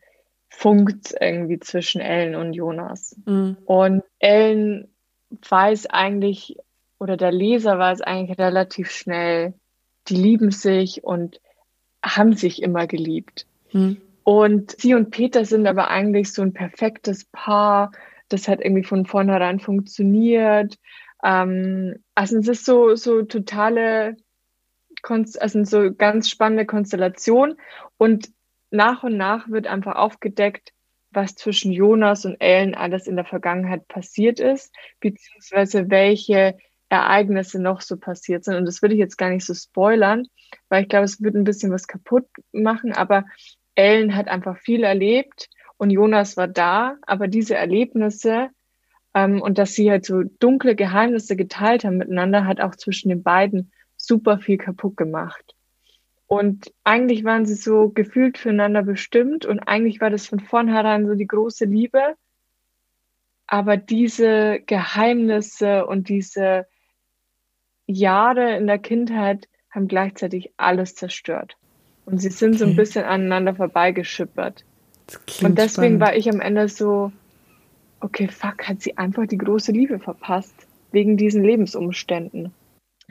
funkt 0.49 1.15
irgendwie 1.21 1.61
zwischen 1.61 2.01
Ellen 2.01 2.35
und 2.35 2.53
Jonas. 2.53 3.17
Mhm. 3.27 3.57
Und 3.65 4.03
Ellen 4.19 4.89
weiß 5.49 5.87
eigentlich, 5.87 6.57
oder 6.99 7.17
der 7.17 7.33
Leser 7.33 7.79
weiß 7.79 8.01
eigentlich 8.01 8.39
relativ 8.39 8.91
schnell, 8.91 9.55
die 10.09 10.17
lieben 10.17 10.51
sich 10.51 11.05
und 11.05 11.41
haben 12.05 12.35
sich 12.35 12.63
immer 12.63 12.87
geliebt. 12.87 13.47
Mhm. 13.73 14.01
Und 14.25 14.79
sie 14.79 14.95
und 14.95 15.11
Peter 15.11 15.45
sind 15.45 15.67
aber 15.67 15.89
eigentlich 15.89 16.33
so 16.33 16.43
ein 16.43 16.53
perfektes 16.53 17.25
Paar. 17.27 17.93
Das 18.29 18.49
hat 18.49 18.61
irgendwie 18.61 18.85
von 18.85 19.07
vornherein 19.07 19.59
funktioniert. 19.59 20.77
Ähm, 21.23 22.03
also 22.15 22.39
es 22.39 22.49
ist 22.49 22.65
so, 22.65 22.95
so 22.95 23.23
totale, 23.23 24.17
also 25.03 25.65
so 25.65 25.93
ganz 25.95 26.29
spannende 26.29 26.67
Konstellation. 26.67 27.57
Und 27.97 28.31
nach 28.71 29.03
und 29.03 29.17
nach 29.17 29.49
wird 29.49 29.67
einfach 29.67 29.97
aufgedeckt, 29.97 30.73
was 31.11 31.35
zwischen 31.35 31.73
Jonas 31.73 32.25
und 32.25 32.37
Ellen 32.41 32.75
alles 32.75 33.07
in 33.07 33.17
der 33.17 33.25
Vergangenheit 33.25 33.89
passiert 33.89 34.41
ist, 34.41 34.75
beziehungsweise 35.01 35.91
welche 35.91 36.57
Ereignisse 36.91 37.61
noch 37.61 37.81
so 37.81 37.97
passiert 37.97 38.45
sind. 38.45 38.57
Und 38.57 38.67
das 38.67 38.83
würde 38.83 38.95
ich 38.95 39.01
jetzt 39.01 39.17
gar 39.17 39.31
nicht 39.31 39.45
so 39.45 39.55
spoilern, 39.55 40.27
weil 40.69 40.83
ich 40.83 40.89
glaube, 40.89 41.05
es 41.05 41.23
wird 41.23 41.35
ein 41.35 41.45
bisschen 41.45 41.73
was 41.73 41.87
kaputt 41.87 42.27
machen, 42.53 42.93
aber 42.93 43.25
Ellen 43.75 44.17
hat 44.17 44.29
einfach 44.29 44.59
viel 44.59 44.83
erlebt 44.85 45.49
und 45.77 45.91
Jonas 45.91 46.37
war 46.37 46.49
da, 46.49 46.97
aber 47.03 47.29
diese 47.29 47.55
Erlebnisse 47.55 48.49
ähm, 49.15 49.41
und 49.41 49.59
dass 49.59 49.75
sie 49.75 49.91
halt 49.91 50.05
so 50.05 50.23
dunkle 50.23 50.75
Geheimnisse 50.75 51.37
geteilt 51.37 51.85
haben 51.85 51.97
miteinander, 51.97 52.45
hat 52.45 52.61
auch 52.61 52.75
zwischen 52.75 53.09
den 53.09 53.23
beiden 53.23 53.73
super 53.97 54.39
viel 54.39 54.59
kaputt 54.59 54.97
gemacht. 54.97 55.55
Und 56.29 56.73
eigentlich 56.85 57.25
waren 57.25 57.47
sie 57.47 57.55
so 57.55 57.89
gefühlt 57.89 58.37
füreinander 58.37 58.83
bestimmt 58.83 59.47
und 59.47 59.61
eigentlich 59.61 60.03
war 60.03 60.11
das 60.11 60.27
von 60.27 60.41
vornherein 60.41 61.07
so 61.07 61.15
die 61.15 61.27
große 61.27 61.65
Liebe. 61.65 62.15
Aber 63.47 63.79
diese 63.79 64.61
Geheimnisse 64.67 65.87
und 65.87 66.11
diese 66.11 66.67
Jahre 67.87 68.57
in 68.59 68.67
der 68.67 68.79
Kindheit 68.79 69.49
haben 69.71 69.89
gleichzeitig 69.89 70.53
alles 70.59 70.95
zerstört. 70.95 71.57
Und 72.05 72.19
sie 72.19 72.29
sind 72.29 72.51
okay. 72.51 72.59
so 72.59 72.65
ein 72.67 72.77
bisschen 72.77 73.05
aneinander 73.05 73.55
vorbeigeschippert. 73.55 74.67
Und 75.43 75.57
deswegen 75.57 75.97
spannend. 75.97 76.01
war 76.01 76.15
ich 76.15 76.29
am 76.31 76.43
Ende 76.43 76.69
so, 76.69 77.11
okay, 78.01 78.29
fuck, 78.29 78.69
hat 78.69 78.83
sie 78.83 78.99
einfach 78.99 79.27
die 79.27 79.39
große 79.39 79.73
Liebe 79.73 79.99
verpasst, 79.99 80.55
wegen 80.93 81.17
diesen 81.17 81.43
Lebensumständen. 81.43 82.53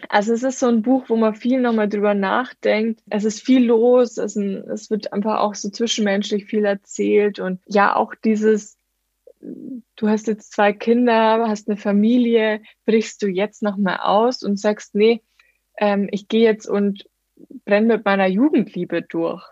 Also 0.09 0.33
es 0.33 0.43
ist 0.43 0.59
so 0.59 0.67
ein 0.67 0.83
Buch, 0.83 1.05
wo 1.07 1.15
man 1.15 1.33
viel 1.33 1.59
nochmal 1.59 1.89
drüber 1.89 2.13
nachdenkt. 2.13 3.01
Es 3.09 3.23
ist 3.23 3.41
viel 3.41 3.65
los, 3.65 4.17
es, 4.17 4.35
es 4.35 4.89
wird 4.91 5.11
einfach 5.11 5.39
auch 5.39 5.55
so 5.55 5.69
zwischenmenschlich 5.69 6.45
viel 6.45 6.65
erzählt 6.65 7.39
und 7.39 7.59
ja, 7.65 7.95
auch 7.95 8.13
dieses, 8.23 8.77
du 9.39 10.07
hast 10.07 10.27
jetzt 10.27 10.53
zwei 10.53 10.71
Kinder, 10.73 11.47
hast 11.47 11.67
eine 11.67 11.77
Familie, 11.77 12.61
brichst 12.85 13.21
du 13.23 13.27
jetzt 13.27 13.63
nochmal 13.63 13.97
aus 14.01 14.43
und 14.43 14.59
sagst, 14.59 14.93
nee, 14.93 15.23
ähm, 15.77 16.07
ich 16.11 16.27
gehe 16.27 16.43
jetzt 16.43 16.67
und 16.67 17.05
brenne 17.65 17.87
mit 17.87 18.05
meiner 18.05 18.27
Jugendliebe 18.27 19.01
durch. 19.01 19.43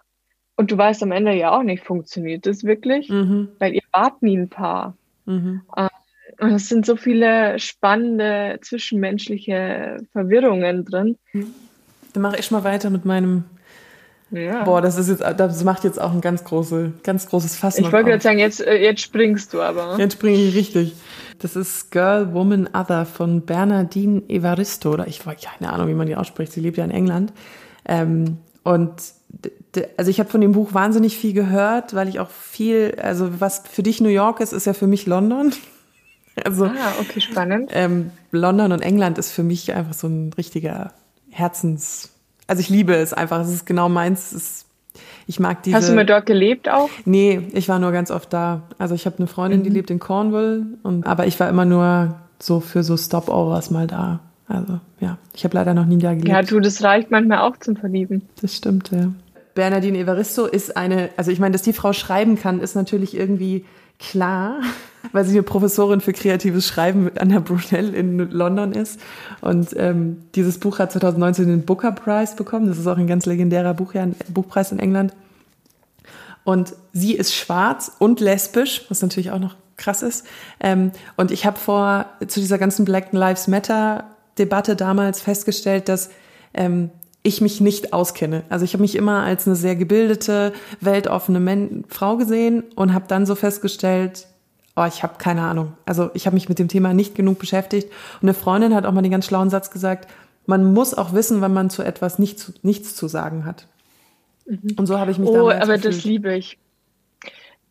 Und 0.57 0.71
du 0.71 0.77
weißt 0.77 1.03
am 1.03 1.11
Ende 1.11 1.33
ja 1.33 1.57
auch 1.57 1.63
nicht, 1.63 1.83
funktioniert 1.83 2.45
das 2.45 2.63
wirklich? 2.63 3.09
Mhm. 3.09 3.49
Weil 3.59 3.73
ihr 3.73 3.83
wart 3.91 4.21
nie 4.21 4.37
ein 4.37 4.49
Paar. 4.49 4.97
Mhm. 5.25 5.63
Ähm, 5.75 5.89
und 6.39 6.51
es 6.51 6.69
sind 6.69 6.85
so 6.85 6.95
viele 6.95 7.59
spannende 7.59 8.59
zwischenmenschliche 8.61 9.97
Verwirrungen 10.11 10.85
drin. 10.85 11.17
Dann 12.13 12.21
mache 12.21 12.37
ich 12.37 12.51
mal 12.51 12.63
weiter 12.63 12.89
mit 12.89 13.05
meinem. 13.05 13.45
Ja. 14.31 14.63
Boah, 14.63 14.81
das 14.81 14.97
ist 14.97 15.07
jetzt, 15.07 15.21
das 15.21 15.63
macht 15.63 15.83
jetzt 15.83 16.01
auch 16.01 16.11
ein 16.11 16.19
ganz 16.19 16.43
große, 16.43 16.93
ganz 17.03 17.27
großes 17.27 17.55
Fass. 17.55 17.77
Ich 17.77 17.91
wollte 17.91 18.09
gerade 18.09 18.23
sagen, 18.23 18.39
jetzt, 18.39 18.59
äh, 18.59 18.75
jetzt 18.77 19.01
springst 19.01 19.53
du 19.53 19.61
aber. 19.61 19.97
Jetzt 19.97 20.13
springe 20.13 20.37
ich 20.37 20.55
richtig. 20.55 20.95
Das 21.39 21.55
ist 21.55 21.91
Girl, 21.91 22.33
Woman, 22.33 22.67
Other 22.73 23.05
von 23.05 23.45
Bernardine 23.45 24.23
Evaristo. 24.27 24.93
Oder 24.93 25.07
ich 25.07 25.25
habe 25.25 25.35
keine 25.35 25.71
Ahnung, 25.71 25.87
wie 25.87 25.93
man 25.93 26.07
die 26.07 26.15
ausspricht. 26.15 26.51
Sie 26.51 26.59
lebt 26.59 26.77
ja 26.77 26.83
in 26.83 26.91
England. 26.91 27.33
Ähm, 27.87 28.39
und 28.63 28.93
also 29.97 30.09
ich 30.09 30.19
habe 30.19 30.29
von 30.29 30.41
dem 30.41 30.53
Buch 30.53 30.73
wahnsinnig 30.73 31.17
viel 31.17 31.33
gehört, 31.33 31.93
weil 31.93 32.07
ich 32.07 32.19
auch 32.19 32.29
viel, 32.29 32.97
also 33.01 33.39
was 33.39 33.63
für 33.69 33.83
dich 33.83 34.01
New 34.01 34.09
York 34.09 34.39
ist, 34.39 34.53
ist 34.53 34.65
ja 34.65 34.73
für 34.73 34.87
mich 34.87 35.05
London. 35.05 35.53
Also, 36.43 36.65
ah, 36.65 36.93
okay, 36.99 37.21
spannend. 37.21 37.71
Ähm, 37.73 38.11
London 38.31 38.71
und 38.71 38.81
England 38.81 39.17
ist 39.17 39.31
für 39.31 39.43
mich 39.43 39.73
einfach 39.73 39.93
so 39.93 40.07
ein 40.07 40.33
richtiger 40.37 40.91
Herzens. 41.29 42.09
Also 42.47 42.59
ich 42.59 42.69
liebe 42.69 42.95
es 42.95 43.13
einfach. 43.13 43.39
Es 43.41 43.49
ist 43.49 43.65
genau 43.65 43.89
meins. 43.89 44.33
Es, 44.33 44.65
ich 45.27 45.39
mag 45.39 45.63
diese. 45.63 45.77
Hast 45.77 45.89
du 45.89 45.93
mal 45.93 46.05
dort 46.05 46.25
gelebt 46.25 46.69
auch? 46.69 46.89
Nee, 47.05 47.41
ich 47.53 47.69
war 47.69 47.79
nur 47.79 47.91
ganz 47.91 48.11
oft 48.11 48.31
da. 48.33 48.63
Also 48.77 48.95
ich 48.95 49.05
habe 49.05 49.17
eine 49.17 49.27
Freundin, 49.27 49.59
mhm. 49.59 49.63
die 49.63 49.69
lebt 49.69 49.89
in 49.89 49.99
Cornwall, 49.99 50.65
und, 50.83 51.07
aber 51.07 51.25
ich 51.25 51.39
war 51.39 51.49
immer 51.49 51.65
nur 51.65 52.15
so 52.39 52.59
für 52.59 52.83
so 52.83 52.97
Stopovers 52.97 53.71
mal 53.71 53.87
da. 53.87 54.19
Also 54.47 54.79
ja, 54.99 55.17
ich 55.33 55.43
habe 55.43 55.55
leider 55.55 55.73
noch 55.73 55.85
nie 55.85 55.97
da 55.97 56.11
gelebt. 56.11 56.27
Ja, 56.27 56.41
du, 56.41 56.59
das 56.59 56.83
reicht 56.83 57.11
manchmal 57.11 57.39
auch 57.39 57.57
zum 57.57 57.75
Verlieben. 57.75 58.23
Das 58.41 58.55
stimmt, 58.55 58.91
ja. 58.91 59.11
Bernadine 59.55 59.97
Evaristo 59.97 60.45
ist 60.45 60.75
eine, 60.75 61.09
also 61.15 61.31
ich 61.31 61.39
meine, 61.39 61.53
dass 61.53 61.61
die 61.61 61.73
Frau 61.73 61.93
schreiben 61.93 62.37
kann, 62.37 62.59
ist 62.59 62.75
natürlich 62.75 63.17
irgendwie 63.17 63.65
klar, 63.99 64.59
weil 65.11 65.25
sie 65.25 65.33
eine 65.33 65.43
Professorin 65.43 66.01
für 66.01 66.13
kreatives 66.13 66.67
Schreiben 66.67 67.11
an 67.17 67.29
der 67.29 67.39
Brunel 67.39 67.93
in 67.93 68.17
London 68.17 68.71
ist. 68.73 68.99
Und 69.41 69.75
ähm, 69.77 70.23
dieses 70.35 70.59
Buch 70.59 70.79
hat 70.79 70.91
2019 70.91 71.47
den 71.47 71.65
Booker 71.65 71.91
Prize 71.91 72.35
bekommen. 72.35 72.67
Das 72.67 72.77
ist 72.77 72.87
auch 72.87 72.97
ein 72.97 73.07
ganz 73.07 73.25
legendärer 73.25 73.73
Buch, 73.73 73.93
ja, 73.93 74.03
ein 74.03 74.15
Buchpreis 74.29 74.71
in 74.71 74.79
England. 74.79 75.13
Und 76.43 76.73
sie 76.93 77.13
ist 77.13 77.33
schwarz 77.33 77.91
und 77.97 78.19
lesbisch, 78.19 78.85
was 78.89 79.01
natürlich 79.01 79.31
auch 79.31 79.39
noch 79.39 79.55
krass 79.77 80.01
ist. 80.03 80.25
Ähm, 80.59 80.91
und 81.17 81.31
ich 81.31 81.45
habe 81.45 81.57
vor 81.57 82.05
zu 82.27 82.39
dieser 82.39 82.57
ganzen 82.57 82.85
Black 82.85 83.11
Lives 83.11 83.47
Matter 83.47 84.05
Debatte 84.37 84.75
damals 84.75 85.21
festgestellt, 85.21 85.89
dass 85.89 86.09
ähm, 86.53 86.91
ich 87.23 87.41
mich 87.41 87.59
nicht 87.59 87.93
auskenne. 87.93 88.43
Also 88.49 88.65
ich 88.65 88.73
habe 88.73 88.81
mich 88.81 88.95
immer 88.95 89.23
als 89.23 89.47
eine 89.47 89.55
sehr 89.55 89.75
gebildete, 89.75 90.53
weltoffene 90.79 91.39
Men 91.39 91.83
Frau 91.89 92.17
gesehen 92.17 92.63
und 92.75 92.93
habe 92.93 93.05
dann 93.07 93.25
so 93.25 93.33
festgestellt, 93.33 94.27
oh, 94.75 94.85
ich 94.85 95.03
habe 95.03 95.17
keine 95.17 95.41
Ahnung. 95.41 95.73
Also 95.85 96.11
ich 96.13 96.25
habe 96.25 96.33
mich 96.33 96.49
mit 96.49 96.59
dem 96.59 96.67
Thema 96.67 96.93
nicht 96.93 97.15
genug 97.15 97.39
beschäftigt. 97.39 97.91
Und 98.21 98.27
eine 98.27 98.33
Freundin 98.33 98.75
hat 98.75 98.85
auch 98.85 98.91
mal 98.91 99.01
den 99.01 99.11
ganz 99.11 99.25
schlauen 99.25 99.49
Satz 99.49 99.71
gesagt, 99.71 100.09
man 100.45 100.73
muss 100.73 100.93
auch 100.93 101.13
wissen, 101.13 101.41
wann 101.41 101.53
man 101.53 101.69
zu 101.69 101.81
etwas 101.83 102.19
nicht 102.19 102.63
nichts 102.63 102.95
zu 102.95 103.07
sagen 103.07 103.45
hat. 103.45 103.67
Mhm. 104.45 104.75
Und 104.77 104.85
so 104.85 104.99
habe 104.99 105.11
ich 105.11 105.17
mich 105.17 105.29
Oh, 105.29 105.49
aber 105.49 105.77
gefühlt. 105.77 105.85
das 105.85 106.03
liebe 106.03 106.35
ich. 106.35 106.59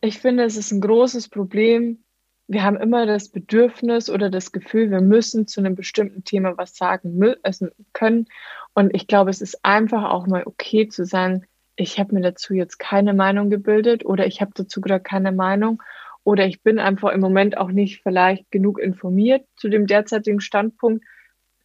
Ich 0.01 0.19
finde, 0.19 0.45
es 0.45 0.57
ist 0.57 0.73
ein 0.73 0.81
großes 0.81 1.29
Problem. 1.29 1.99
Wir 2.47 2.63
haben 2.63 2.77
immer 2.77 3.07
das 3.07 3.31
Bedürfnis 3.31 4.11
oder 4.11 4.29
das 4.29 4.53
Gefühl, 4.53 4.91
wir 4.91 5.01
müssen 5.01 5.47
zu 5.47 5.61
einem 5.61 5.75
bestimmten 5.75 6.25
Thema 6.25 6.59
was 6.59 6.77
sagen 6.77 7.17
müssen, 7.17 7.71
können. 7.95 8.27
Und 8.75 8.95
ich 8.95 9.07
glaube, 9.07 9.31
es 9.31 9.41
ist 9.41 9.65
einfach 9.65 10.11
auch 10.11 10.27
mal 10.27 10.43
okay 10.45 10.89
zu 10.89 11.07
sagen, 11.07 11.47
ich 11.77 11.99
habe 11.99 12.15
mir 12.15 12.21
dazu 12.21 12.55
jetzt 12.55 12.79
keine 12.79 13.15
Meinung 13.15 13.51
gebildet 13.51 14.05
oder 14.05 14.27
ich 14.27 14.41
habe 14.41 14.53
dazu 14.55 14.81
gerade 14.81 15.03
keine 15.03 15.33
Meinung 15.33 15.83
oder 16.25 16.47
ich 16.47 16.63
bin 16.63 16.79
einfach 16.79 17.13
im 17.13 17.21
Moment 17.21 17.57
auch 17.57 17.71
nicht 17.71 18.03
vielleicht 18.03 18.51
genug 18.51 18.79
informiert 18.79 19.45
zu 19.57 19.69
dem 19.69 19.87
derzeitigen 19.87 20.41
Standpunkt, 20.41 21.05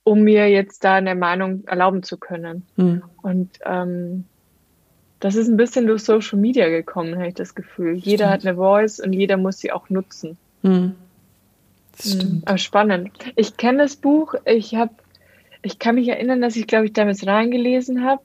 um 0.03 0.21
mir 0.21 0.49
jetzt 0.49 0.83
da 0.83 0.95
eine 0.95 1.15
Meinung 1.15 1.65
erlauben 1.65 2.03
zu 2.03 2.17
können. 2.17 2.65
Mhm. 2.75 3.03
Und 3.21 3.49
ähm, 3.65 4.25
das 5.19 5.35
ist 5.35 5.47
ein 5.47 5.57
bisschen 5.57 5.87
durch 5.87 6.03
Social 6.03 6.39
Media 6.39 6.69
gekommen, 6.69 7.15
habe 7.15 7.29
ich 7.29 7.35
das 7.35 7.55
Gefühl. 7.55 7.95
Jeder 7.95 8.25
stimmt. 8.25 8.31
hat 8.31 8.45
eine 8.45 8.55
Voice 8.57 8.99
und 8.99 9.13
jeder 9.13 9.37
muss 9.37 9.59
sie 9.59 9.71
auch 9.71 9.89
nutzen. 9.89 10.37
Mhm. 10.61 10.95
Stimmt. 11.99 12.49
Mhm. 12.49 12.57
Spannend. 12.57 13.11
Ich 13.35 13.57
kenne 13.57 13.79
das 13.79 13.95
Buch. 13.95 14.35
Ich 14.45 14.75
habe 14.75 14.93
ich 15.61 15.79
kann 15.79 15.95
mich 15.95 16.07
erinnern, 16.07 16.41
dass 16.41 16.55
ich, 16.55 16.67
glaube 16.67 16.85
ich, 16.85 16.93
damals 16.93 17.25
reingelesen 17.25 18.03
habe. 18.03 18.21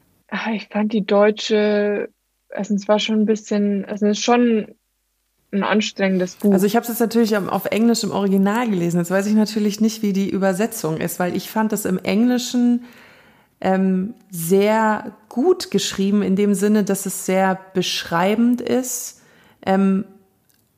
Ich 0.53 0.69
fand 0.69 0.93
die 0.93 1.05
deutsche, 1.05 2.09
also 2.49 2.75
es 2.75 2.89
war 2.89 2.99
schon 2.99 3.21
ein 3.21 3.27
bisschen, 3.27 3.85
also 3.85 4.07
es 4.07 4.19
ist 4.19 4.25
schon 4.25 4.75
ein 5.55 5.63
anstrengendes 5.63 6.37
Buch. 6.37 6.53
Also 6.53 6.67
ich 6.67 6.77
habe 6.77 6.83
es 6.83 6.89
jetzt 6.89 7.01
natürlich 7.01 7.37
auf 7.37 7.67
Englisch 7.67 8.05
im 8.05 8.11
Original 8.11 8.69
gelesen. 8.69 8.99
Jetzt 8.99 9.11
weiß 9.11 9.27
ich 9.27 9.35
natürlich 9.35 9.81
nicht, 9.81 10.03
wie 10.03 10.13
die 10.13 10.29
Übersetzung 10.29 10.99
ist, 10.99 11.19
weil 11.19 11.37
ich 11.37 11.51
fand 11.51 11.73
das 11.73 11.85
im 11.85 11.99
Englischen 11.99 12.85
ähm, 13.61 14.15
sehr 14.31 15.13
gut 15.29 15.71
geschrieben, 15.71 16.23
in 16.23 16.37
dem 16.37 16.55
Sinne, 16.55 16.85
dass 16.85 17.07
es 17.07 17.25
sehr 17.25 17.59
beschreibend 17.73 18.61
ist, 18.61 19.23
ähm, 19.65 20.05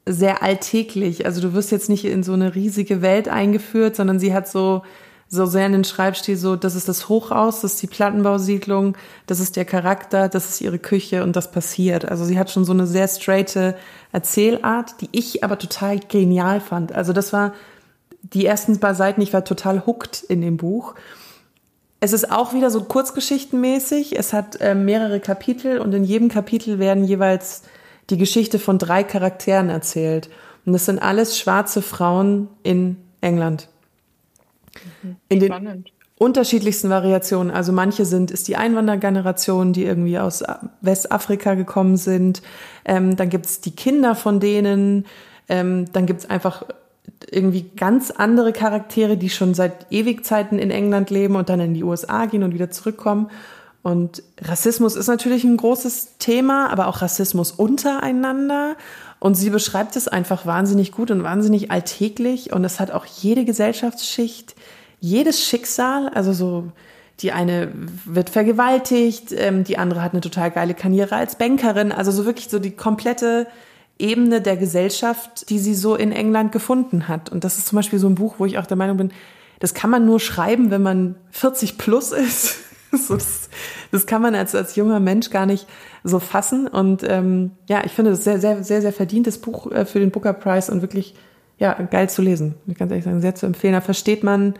sehr 0.06 0.42
alltäglich. 0.42 1.26
Also 1.26 1.40
du 1.40 1.52
wirst 1.52 1.72
jetzt 1.72 1.88
nicht 1.88 2.04
in 2.04 2.22
so 2.22 2.32
eine 2.32 2.54
riesige 2.54 3.02
Welt 3.02 3.28
eingeführt, 3.28 3.96
sondern 3.96 4.20
sie 4.20 4.32
hat 4.32 4.46
so 4.46 4.82
so 5.28 5.46
sehr 5.46 5.66
in 5.66 5.72
den 5.72 5.84
Schreibstil 5.84 6.36
so, 6.36 6.56
das 6.56 6.74
ist 6.74 6.88
das 6.88 7.08
Hochhaus, 7.08 7.60
das 7.60 7.74
ist 7.74 7.82
die 7.82 7.88
Plattenbausiedlung, 7.88 8.96
das 9.26 9.40
ist 9.40 9.56
der 9.56 9.64
Charakter, 9.64 10.28
das 10.28 10.48
ist 10.48 10.60
ihre 10.60 10.78
Küche 10.78 11.22
und 11.22 11.34
das 11.34 11.50
passiert. 11.50 12.04
Also 12.04 12.24
sie 12.24 12.38
hat 12.38 12.50
schon 12.50 12.64
so 12.64 12.72
eine 12.72 12.86
sehr 12.86 13.08
straighte 13.08 13.76
Erzählart, 14.12 15.00
die 15.00 15.08
ich 15.12 15.42
aber 15.42 15.58
total 15.58 15.98
genial 15.98 16.60
fand. 16.60 16.92
Also 16.92 17.12
das 17.12 17.32
war 17.32 17.52
die 18.22 18.46
ersten 18.46 18.78
paar 18.78 18.94
Seiten, 18.94 19.20
ich 19.20 19.32
war 19.32 19.44
total 19.44 19.84
hooked 19.86 20.22
in 20.22 20.40
dem 20.40 20.56
Buch. 20.56 20.94
Es 21.98 22.12
ist 22.12 22.30
auch 22.30 22.52
wieder 22.52 22.70
so 22.70 22.84
kurzgeschichtenmäßig. 22.84 24.16
Es 24.16 24.32
hat 24.32 24.60
äh, 24.60 24.74
mehrere 24.74 25.18
Kapitel 25.18 25.78
und 25.78 25.92
in 25.92 26.04
jedem 26.04 26.28
Kapitel 26.28 26.78
werden 26.78 27.04
jeweils 27.04 27.62
die 28.10 28.18
Geschichte 28.18 28.58
von 28.58 28.78
drei 28.78 29.02
Charakteren 29.02 29.70
erzählt. 29.70 30.28
Und 30.64 30.72
das 30.72 30.84
sind 30.84 31.00
alles 31.00 31.38
schwarze 31.38 31.82
Frauen 31.82 32.48
in 32.62 32.96
England. 33.20 33.68
Mhm. 35.02 35.16
In 35.28 35.40
den 35.40 35.48
Spannend. 35.48 35.92
unterschiedlichsten 36.18 36.90
Variationen. 36.90 37.52
Also 37.52 37.72
manche 37.72 38.04
sind, 38.04 38.30
ist 38.30 38.48
die 38.48 38.56
Einwandergeneration, 38.56 39.72
die 39.72 39.84
irgendwie 39.84 40.18
aus 40.18 40.42
Westafrika 40.80 41.54
gekommen 41.54 41.96
sind. 41.96 42.42
Ähm, 42.84 43.16
dann 43.16 43.28
gibt's 43.28 43.60
die 43.60 43.74
Kinder 43.74 44.14
von 44.14 44.40
denen. 44.40 45.06
Ähm, 45.48 45.86
dann 45.92 46.06
gibt's 46.06 46.28
einfach 46.28 46.64
irgendwie 47.30 47.62
ganz 47.76 48.10
andere 48.10 48.52
Charaktere, 48.52 49.16
die 49.16 49.30
schon 49.30 49.54
seit 49.54 49.86
Ewigzeiten 49.90 50.58
in 50.58 50.70
England 50.70 51.10
leben 51.10 51.36
und 51.36 51.48
dann 51.48 51.60
in 51.60 51.74
die 51.74 51.84
USA 51.84 52.26
gehen 52.26 52.42
und 52.42 52.54
wieder 52.54 52.70
zurückkommen. 52.70 53.30
Und 53.82 54.24
Rassismus 54.42 54.96
ist 54.96 55.06
natürlich 55.06 55.44
ein 55.44 55.56
großes 55.56 56.18
Thema, 56.18 56.70
aber 56.70 56.88
auch 56.88 57.02
Rassismus 57.02 57.52
untereinander. 57.52 58.76
Und 59.18 59.34
sie 59.34 59.50
beschreibt 59.50 59.96
es 59.96 60.08
einfach 60.08 60.46
wahnsinnig 60.46 60.92
gut 60.92 61.10
und 61.10 61.22
wahnsinnig 61.22 61.70
alltäglich. 61.70 62.52
Und 62.52 62.64
es 62.64 62.80
hat 62.80 62.90
auch 62.90 63.06
jede 63.06 63.44
Gesellschaftsschicht, 63.44 64.54
jedes 65.00 65.44
Schicksal, 65.44 66.08
also 66.10 66.32
so, 66.32 66.72
die 67.20 67.32
eine 67.32 67.72
wird 68.04 68.30
vergewaltigt, 68.30 69.32
ähm, 69.32 69.64
die 69.64 69.78
andere 69.78 70.02
hat 70.02 70.12
eine 70.12 70.20
total 70.20 70.50
geile 70.50 70.74
Karriere 70.74 71.16
als 71.16 71.36
Bankerin, 71.36 71.92
also 71.92 72.10
so 72.10 72.26
wirklich 72.26 72.48
so 72.48 72.58
die 72.58 72.72
komplette 72.72 73.46
Ebene 73.98 74.42
der 74.42 74.58
Gesellschaft, 74.58 75.48
die 75.48 75.58
sie 75.58 75.74
so 75.74 75.94
in 75.94 76.12
England 76.12 76.52
gefunden 76.52 77.08
hat. 77.08 77.30
Und 77.30 77.44
das 77.44 77.56
ist 77.56 77.68
zum 77.68 77.76
Beispiel 77.76 77.98
so 77.98 78.08
ein 78.08 78.14
Buch, 78.14 78.34
wo 78.38 78.44
ich 78.44 78.58
auch 78.58 78.66
der 78.66 78.76
Meinung 78.76 78.98
bin, 78.98 79.12
das 79.58 79.72
kann 79.72 79.88
man 79.88 80.04
nur 80.04 80.20
schreiben, 80.20 80.70
wenn 80.70 80.82
man 80.82 81.14
40 81.30 81.78
plus 81.78 82.12
ist. 82.12 82.58
so, 83.08 83.14
das, 83.14 83.48
das 83.90 84.06
kann 84.06 84.22
man 84.22 84.34
als, 84.34 84.54
als 84.54 84.76
junger 84.76 85.00
Mensch 85.00 85.30
gar 85.30 85.46
nicht 85.46 85.66
so 86.04 86.18
fassen. 86.18 86.68
Und 86.68 87.02
ähm, 87.08 87.52
ja, 87.68 87.82
ich 87.84 87.92
finde 87.92 88.12
das 88.12 88.24
sehr, 88.24 88.40
sehr, 88.40 88.62
sehr, 88.64 88.80
sehr 88.80 88.92
verdientes 88.92 89.38
Buch 89.38 89.70
äh, 89.70 89.84
für 89.84 90.00
den 90.00 90.10
Booker 90.10 90.32
Prize 90.32 90.70
und 90.70 90.82
wirklich 90.82 91.14
ja, 91.58 91.72
geil 91.72 92.08
zu 92.10 92.22
lesen. 92.22 92.54
Ich 92.66 92.76
kann 92.76 92.90
ehrlich 92.90 93.04
sagen, 93.04 93.20
sehr 93.20 93.34
zu 93.34 93.46
empfehlen. 93.46 93.72
Da 93.72 93.80
versteht 93.80 94.22
man 94.22 94.54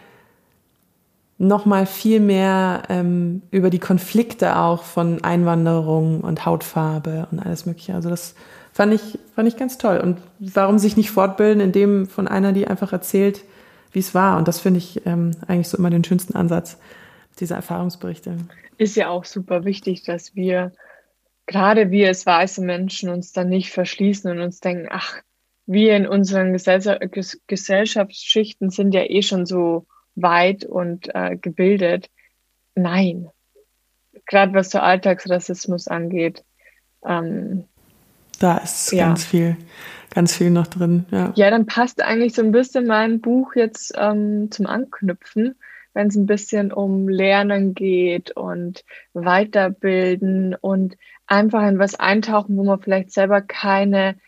noch 1.38 1.66
mal 1.66 1.85
viel 1.85 2.20
mehr 2.20 2.85
ähm, 2.88 3.42
über 3.51 3.68
die 3.68 3.79
Konflikte 3.79 4.57
auch 4.57 4.83
von 4.83 5.22
Einwanderung 5.22 6.22
und 6.22 6.46
Hautfarbe 6.46 7.29
und 7.31 7.38
alles 7.40 7.66
Mögliche. 7.66 7.94
Also 7.94 8.09
das 8.09 8.35
fand 8.72 8.94
ich, 8.94 9.18
fand 9.35 9.46
ich 9.46 9.57
ganz 9.57 9.77
toll. 9.77 9.99
Und 9.99 10.18
warum 10.38 10.79
sich 10.79 10.96
nicht 10.96 11.11
fortbilden, 11.11 11.61
indem 11.61 12.07
von 12.07 12.27
einer, 12.27 12.53
die 12.53 12.66
einfach 12.66 12.92
erzählt, 12.92 13.42
wie 13.92 13.99
es 13.99 14.14
war. 14.14 14.38
Und 14.38 14.49
das 14.49 14.61
finde 14.61 14.79
ich 14.79 15.05
ähm, 15.07 15.33
eigentlich 15.46 15.68
so 15.68 15.77
immer 15.77 15.90
den 15.90 16.05
schönsten 16.05 16.35
Ansatz, 16.35 16.79
diese 17.38 17.55
Erfahrungsberichte. 17.55 18.37
Ist 18.79 18.96
ja 18.96 19.09
auch 19.09 19.25
super 19.25 19.64
wichtig, 19.64 20.03
dass 20.03 20.35
wir, 20.35 20.72
gerade 21.46 21.90
wir 21.90 22.09
als 22.09 22.27
weiße 22.27 22.62
Menschen, 22.62 23.09
uns 23.09 23.33
dann 23.33 23.49
nicht 23.49 23.72
verschließen 23.72 24.31
und 24.31 24.40
uns 24.40 24.61
denken, 24.61 24.88
ach, 24.90 25.22
wir 25.66 25.96
in 25.96 26.07
unseren 26.07 26.53
Gesellschaftsschichten 26.53 28.70
sind 28.70 28.94
ja 28.94 29.03
eh 29.03 29.22
schon 29.22 29.46
so 29.46 29.87
weit 30.14 30.64
und 30.64 31.12
äh, 31.14 31.37
gebildet. 31.37 32.09
Nein. 32.75 33.29
Gerade 34.27 34.55
was 34.55 34.70
so 34.70 34.79
Alltagsrassismus 34.79 35.88
angeht. 35.88 36.44
Ähm, 37.05 37.64
da 38.38 38.59
ist 38.59 38.92
ja. 38.92 39.07
ganz 39.07 39.25
viel, 39.25 39.57
ganz 40.14 40.37
viel 40.37 40.51
noch 40.51 40.66
drin. 40.66 41.07
Ja. 41.11 41.33
ja, 41.37 41.51
dann 41.51 41.66
passt 41.66 42.03
eigentlich 42.03 42.35
so 42.35 42.42
ein 42.42 42.53
bisschen 42.53 42.87
mein 42.87 43.20
Buch 43.20 43.55
jetzt 43.55 43.94
ähm, 43.96 44.51
zum 44.51 44.66
Anknüpfen, 44.66 45.57
wenn 45.96 46.09
es 46.09 46.14
ein 46.14 46.26
bisschen 46.26 46.72
um 46.72 47.09
Lernen 47.09 47.74
geht 47.74 48.30
und 48.32 48.85
Weiterbilden 49.14 50.54
und 50.54 50.98
einfach 51.26 51.66
in 51.66 51.78
was 51.78 51.94
eintauchen, 51.94 52.54
wo 52.59 52.64
man 52.64 52.82
vielleicht 52.82 53.12
selber 53.12 53.40
keine, 53.40 54.18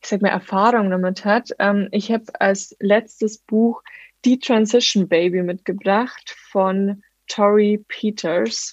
ich 0.00 0.08
sag 0.08 0.22
mal, 0.22 0.28
Erfahrung 0.28 0.88
damit 0.88 1.24
hat. 1.24 1.50
Ähm, 1.58 1.88
ich 1.90 2.12
habe 2.12 2.26
als 2.38 2.76
letztes 2.78 3.38
Buch 3.38 3.82
die 4.24 4.38
Transition 4.38 5.08
Baby 5.08 5.42
mitgebracht 5.42 6.36
von 6.52 7.02
Tori 7.26 7.84
Peters. 7.88 8.72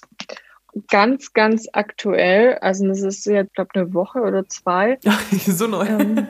Ganz, 0.88 1.32
ganz 1.32 1.66
aktuell. 1.72 2.54
Also 2.60 2.86
das 2.86 3.02
ist 3.02 3.26
jetzt, 3.26 3.52
glaube 3.54 3.70
eine 3.74 3.92
Woche 3.94 4.20
oder 4.20 4.46
zwei. 4.46 4.96
so 5.32 5.66
neu. 5.66 5.86
Ähm, 5.86 6.28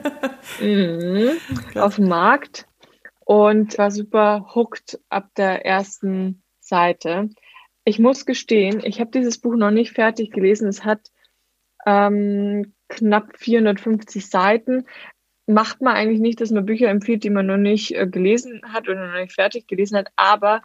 mh, 1.75 1.81
auf 1.83 1.97
dem 1.97 2.07
Markt. 2.07 2.65
Und 3.29 3.77
war 3.77 3.91
super 3.91 4.55
hooked 4.55 4.99
ab 5.09 5.29
der 5.37 5.63
ersten 5.63 6.41
Seite. 6.61 7.29
Ich 7.83 7.99
muss 7.99 8.25
gestehen, 8.25 8.81
ich 8.83 8.99
habe 8.99 9.11
dieses 9.11 9.39
Buch 9.39 9.55
noch 9.55 9.69
nicht 9.69 9.91
fertig 9.91 10.31
gelesen. 10.31 10.67
Es 10.67 10.83
hat 10.83 11.11
ähm, 11.85 12.73
knapp 12.87 13.37
450 13.37 14.27
Seiten 14.27 14.87
macht 15.45 15.79
man 15.79 15.95
eigentlich 15.95 16.21
nicht, 16.21 16.41
dass 16.41 16.49
man 16.49 16.65
Bücher 16.65 16.89
empfiehlt, 16.89 17.23
die 17.23 17.29
man 17.29 17.45
noch 17.45 17.57
nicht 17.57 17.95
äh, 17.95 18.07
gelesen 18.07 18.63
hat 18.65 18.89
oder 18.89 19.07
noch 19.07 19.21
nicht 19.21 19.33
fertig 19.33 19.67
gelesen 19.67 19.97
hat. 19.97 20.07
Aber 20.15 20.63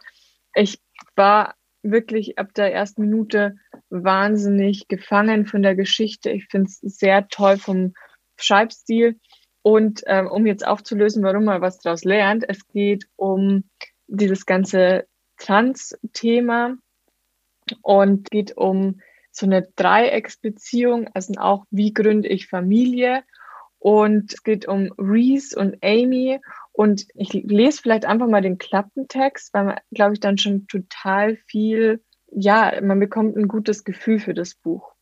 ich 0.55 0.81
war 1.15 1.53
wirklich 1.83 2.39
ab 2.39 2.51
der 2.55 2.73
ersten 2.73 3.01
Minute 3.01 3.57
wahnsinnig 3.91 4.87
gefangen 4.87 5.45
von 5.45 5.61
der 5.61 5.75
Geschichte. 5.75 6.31
Ich 6.31 6.47
finde 6.49 6.65
es 6.65 6.79
sehr 6.81 7.27
toll 7.27 7.57
vom 7.57 7.93
Schreibstil. 8.37 9.19
Und 9.65 10.03
ähm, 10.05 10.27
um 10.27 10.45
jetzt 10.45 10.67
aufzulösen, 10.67 11.23
warum 11.23 11.45
man 11.45 11.59
was 11.59 11.79
daraus 11.79 12.03
lernt, 12.03 12.47
es 12.47 12.67
geht 12.67 13.07
um 13.15 13.63
dieses 14.05 14.45
ganze 14.45 15.07
Trans-Thema 15.37 16.75
und 17.81 18.29
geht 18.29 18.55
um 18.55 19.01
so 19.31 19.47
eine 19.47 19.67
Dreiecksbeziehung, 19.75 21.09
also 21.15 21.33
auch 21.39 21.65
wie 21.71 21.95
gründe 21.95 22.27
ich 22.27 22.45
Familie 22.47 23.23
und 23.79 24.33
es 24.33 24.43
geht 24.43 24.67
um 24.67 24.91
Reese 24.99 25.57
und 25.59 25.83
Amy. 25.83 26.39
Und 26.71 27.07
ich 27.15 27.33
lese 27.33 27.81
vielleicht 27.81 28.05
einfach 28.05 28.27
mal 28.27 28.43
den 28.43 28.59
Klappentext, 28.59 29.51
weil 29.55 29.63
man, 29.63 29.79
glaube 29.89 30.13
ich, 30.13 30.19
dann 30.19 30.37
schon 30.37 30.67
total 30.67 31.37
viel, 31.47 32.03
ja, 32.27 32.79
man 32.83 32.99
bekommt 32.99 33.35
ein 33.35 33.47
gutes 33.47 33.83
Gefühl 33.83 34.19
für 34.19 34.35
das 34.35 34.53
Buch. 34.53 34.94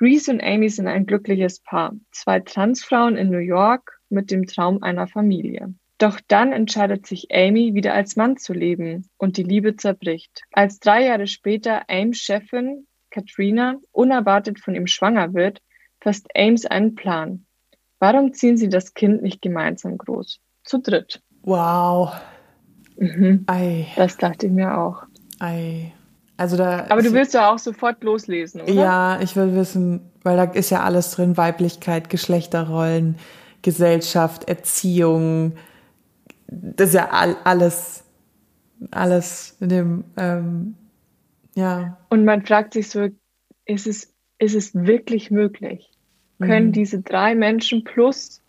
Reese 0.00 0.30
und 0.30 0.42
Amy 0.42 0.68
sind 0.68 0.88
ein 0.88 1.06
glückliches 1.06 1.60
Paar. 1.60 1.94
Zwei 2.10 2.40
Transfrauen 2.40 3.16
in 3.16 3.30
New 3.30 3.38
York 3.38 3.98
mit 4.08 4.30
dem 4.30 4.46
Traum 4.46 4.82
einer 4.82 5.06
Familie. 5.06 5.74
Doch 5.98 6.20
dann 6.28 6.52
entscheidet 6.52 7.06
sich 7.06 7.28
Amy, 7.32 7.72
wieder 7.72 7.94
als 7.94 8.16
Mann 8.16 8.36
zu 8.36 8.52
leben 8.52 9.08
und 9.16 9.38
die 9.38 9.42
Liebe 9.42 9.76
zerbricht. 9.76 10.42
Als 10.52 10.78
drei 10.78 11.06
Jahre 11.06 11.26
später 11.26 11.88
Ames 11.88 12.18
Chefin, 12.18 12.86
Katrina, 13.10 13.80
unerwartet 13.92 14.60
von 14.60 14.74
ihm 14.74 14.86
schwanger 14.86 15.32
wird, 15.32 15.62
fasst 16.00 16.28
Ames 16.36 16.66
einen 16.66 16.94
Plan. 16.94 17.46
Warum 17.98 18.34
ziehen 18.34 18.58
Sie 18.58 18.68
das 18.68 18.92
Kind 18.92 19.22
nicht 19.22 19.40
gemeinsam 19.40 19.96
groß? 19.96 20.38
Zu 20.64 20.78
dritt. 20.78 21.22
Wow. 21.42 22.12
Mhm. 22.98 23.44
Ei. 23.46 23.86
Das 23.96 24.18
dachte 24.18 24.46
ich 24.46 24.52
mir 24.52 24.76
auch. 24.76 25.04
Ei. 25.38 25.94
Also 26.36 26.56
da 26.56 26.86
Aber 26.88 27.02
du 27.02 27.12
willst 27.12 27.34
ja 27.34 27.50
auch 27.50 27.58
sofort 27.58 28.04
loslesen, 28.04 28.60
oder? 28.60 28.72
Ja, 28.72 29.20
ich 29.20 29.36
will 29.36 29.54
wissen, 29.54 30.10
weil 30.22 30.36
da 30.36 30.44
ist 30.44 30.70
ja 30.70 30.82
alles 30.82 31.10
drin: 31.12 31.36
Weiblichkeit, 31.36 32.10
Geschlechterrollen, 32.10 33.16
Gesellschaft, 33.62 34.48
Erziehung. 34.48 35.52
Das 36.46 36.88
ist 36.88 36.94
ja 36.94 37.08
all, 37.10 37.36
alles, 37.44 38.04
alles 38.90 39.56
in 39.60 39.68
dem, 39.68 40.04
ähm, 40.16 40.76
ja. 41.54 41.96
Und 42.10 42.24
man 42.24 42.44
fragt 42.44 42.74
sich 42.74 42.90
so: 42.90 43.08
Ist 43.64 43.86
es, 43.86 44.12
ist 44.38 44.54
es 44.54 44.74
wirklich 44.74 45.30
möglich? 45.30 45.90
Können 46.38 46.68
mhm. 46.68 46.72
diese 46.72 47.00
drei 47.00 47.34
Menschen 47.34 47.84
plus 47.84 48.42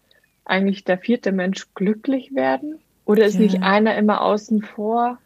eigentlich 0.43 0.84
der 0.84 0.97
vierte 0.97 1.32
Mensch 1.32 1.67
glücklich 1.73 2.36
werden? 2.36 2.80
Oder 3.06 3.26
ist 3.26 3.36
ja. 3.36 3.41
nicht 3.41 3.63
einer 3.63 3.95
immer 3.95 4.21
außen 4.21 4.62
vor? 4.62 5.19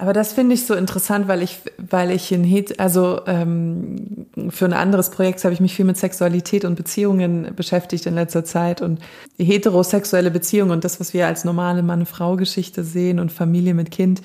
Aber 0.00 0.14
das 0.14 0.32
finde 0.32 0.54
ich 0.54 0.64
so 0.64 0.74
interessant, 0.74 1.28
weil 1.28 1.42
ich, 1.42 1.58
weil 1.76 2.10
ich 2.10 2.32
in 2.32 2.42
Het 2.42 2.80
also 2.80 3.20
ähm, 3.26 4.26
für 4.48 4.64
ein 4.64 4.72
anderes 4.72 5.10
Projekt 5.10 5.44
habe 5.44 5.52
ich 5.52 5.60
mich 5.60 5.74
viel 5.74 5.84
mit 5.84 5.98
Sexualität 5.98 6.64
und 6.64 6.74
Beziehungen 6.74 7.52
beschäftigt 7.54 8.06
in 8.06 8.14
letzter 8.14 8.44
Zeit 8.44 8.80
und 8.80 9.00
heterosexuelle 9.38 10.30
Beziehung 10.30 10.70
und 10.70 10.84
das, 10.84 11.00
was 11.00 11.12
wir 11.12 11.26
als 11.26 11.44
normale 11.44 11.82
Mann-Frau-Geschichte 11.82 12.82
sehen 12.82 13.20
und 13.20 13.30
Familie 13.30 13.74
mit 13.74 13.90
Kind, 13.90 14.22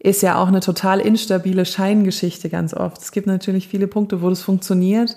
ist 0.00 0.22
ja 0.22 0.42
auch 0.42 0.48
eine 0.48 0.60
total 0.60 1.00
instabile 1.00 1.64
Scheingeschichte 1.64 2.48
ganz 2.48 2.74
oft. 2.74 3.00
Es 3.00 3.12
gibt 3.12 3.28
natürlich 3.28 3.68
viele 3.68 3.86
Punkte, 3.86 4.22
wo 4.22 4.28
das 4.28 4.42
funktioniert 4.42 5.16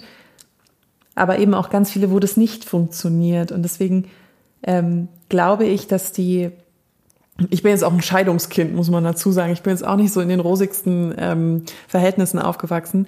aber 1.19 1.37
eben 1.39 1.53
auch 1.53 1.69
ganz 1.69 1.91
viele, 1.91 2.11
wo 2.11 2.19
das 2.19 2.37
nicht 2.37 2.63
funktioniert. 2.63 3.51
Und 3.51 3.63
deswegen 3.63 4.05
ähm, 4.63 5.09
glaube 5.27 5.65
ich, 5.65 5.85
dass 5.87 6.13
die, 6.13 6.51
ich 7.49 7.63
bin 7.63 7.71
jetzt 7.71 7.83
auch 7.83 7.93
ein 7.93 8.01
Scheidungskind, 8.01 8.73
muss 8.75 8.89
man 8.89 9.03
dazu 9.03 9.31
sagen. 9.31 9.53
Ich 9.53 9.61
bin 9.61 9.71
jetzt 9.71 9.85
auch 9.85 9.95
nicht 9.95 10.13
so 10.13 10.21
in 10.21 10.29
den 10.29 10.39
rosigsten 10.39 11.13
ähm, 11.17 11.63
Verhältnissen 11.87 12.39
aufgewachsen. 12.39 13.07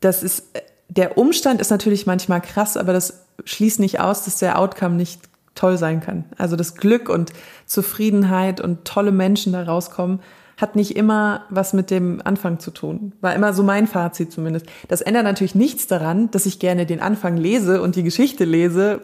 Das 0.00 0.22
ist, 0.22 0.44
der 0.88 1.18
Umstand 1.18 1.60
ist 1.60 1.70
natürlich 1.70 2.06
manchmal 2.06 2.40
krass, 2.40 2.76
aber 2.76 2.92
das 2.92 3.24
schließt 3.44 3.80
nicht 3.80 4.00
aus, 4.00 4.24
dass 4.24 4.38
der 4.38 4.58
Outcome 4.58 4.96
nicht 4.96 5.20
toll 5.54 5.78
sein 5.78 6.00
kann. 6.00 6.24
Also 6.38 6.56
das 6.56 6.76
Glück 6.76 7.08
und 7.08 7.32
Zufriedenheit 7.66 8.60
und 8.60 8.84
tolle 8.84 9.12
Menschen 9.12 9.52
da 9.52 9.64
rauskommen 9.64 10.20
hat 10.58 10.76
nicht 10.76 10.96
immer 10.96 11.44
was 11.50 11.72
mit 11.72 11.90
dem 11.90 12.22
Anfang 12.24 12.60
zu 12.60 12.70
tun. 12.70 13.12
War 13.20 13.34
immer 13.34 13.52
so 13.52 13.62
mein 13.62 13.86
Fazit 13.86 14.32
zumindest. 14.32 14.66
Das 14.88 15.00
ändert 15.00 15.24
natürlich 15.24 15.54
nichts 15.54 15.88
daran, 15.88 16.30
dass 16.30 16.46
ich 16.46 16.60
gerne 16.60 16.86
den 16.86 17.00
Anfang 17.00 17.36
lese 17.36 17.82
und 17.82 17.96
die 17.96 18.04
Geschichte 18.04 18.44
lese. 18.44 19.02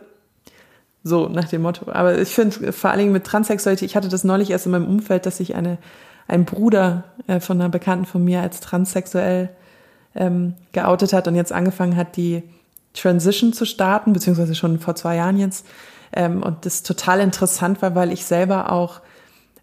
So, 1.05 1.29
nach 1.29 1.49
dem 1.49 1.63
Motto. 1.63 1.91
Aber 1.91 2.19
ich 2.19 2.31
finde 2.31 2.73
vor 2.73 2.91
allen 2.91 2.99
Dingen 2.99 3.13
mit 3.13 3.25
Transsexualität, 3.25 3.89
ich 3.89 3.97
hatte 3.97 4.09
das 4.09 4.25
neulich 4.25 4.51
erst 4.51 4.67
in 4.67 4.73
meinem 4.73 4.87
Umfeld, 4.87 5.27
dass 5.27 5.39
sich 5.39 5.55
eine, 5.55 5.79
ein 6.27 6.45
Bruder 6.45 7.05
äh, 7.27 7.41
von 7.41 7.61
einer 7.61 7.71
Bekannten 7.71 8.05
von 8.05 8.25
mir 8.25 8.43
als 8.43 8.61
transsexuell 8.61 9.51
ähm, 10.15 10.55
geoutet 10.73 11.13
hat 11.13 11.29
und 11.29 11.35
jetzt 11.35 11.53
angefangen 11.53 11.97
hat, 11.97 12.17
die 12.17 12.43
Transition 12.95 13.53
zu 13.53 13.65
starten, 13.65 14.13
beziehungsweise 14.13 14.55
schon 14.55 14.81
vor 14.81 14.97
zwei 14.97 15.17
Jahren 15.17 15.39
jetzt. 15.39 15.67
Ähm, 16.13 16.43
und 16.43 16.67
das 16.67 16.83
total 16.83 17.21
interessant 17.21 17.81
war, 17.81 17.95
weil 17.95 18.13
ich 18.13 18.25
selber 18.25 18.73
auch 18.73 19.01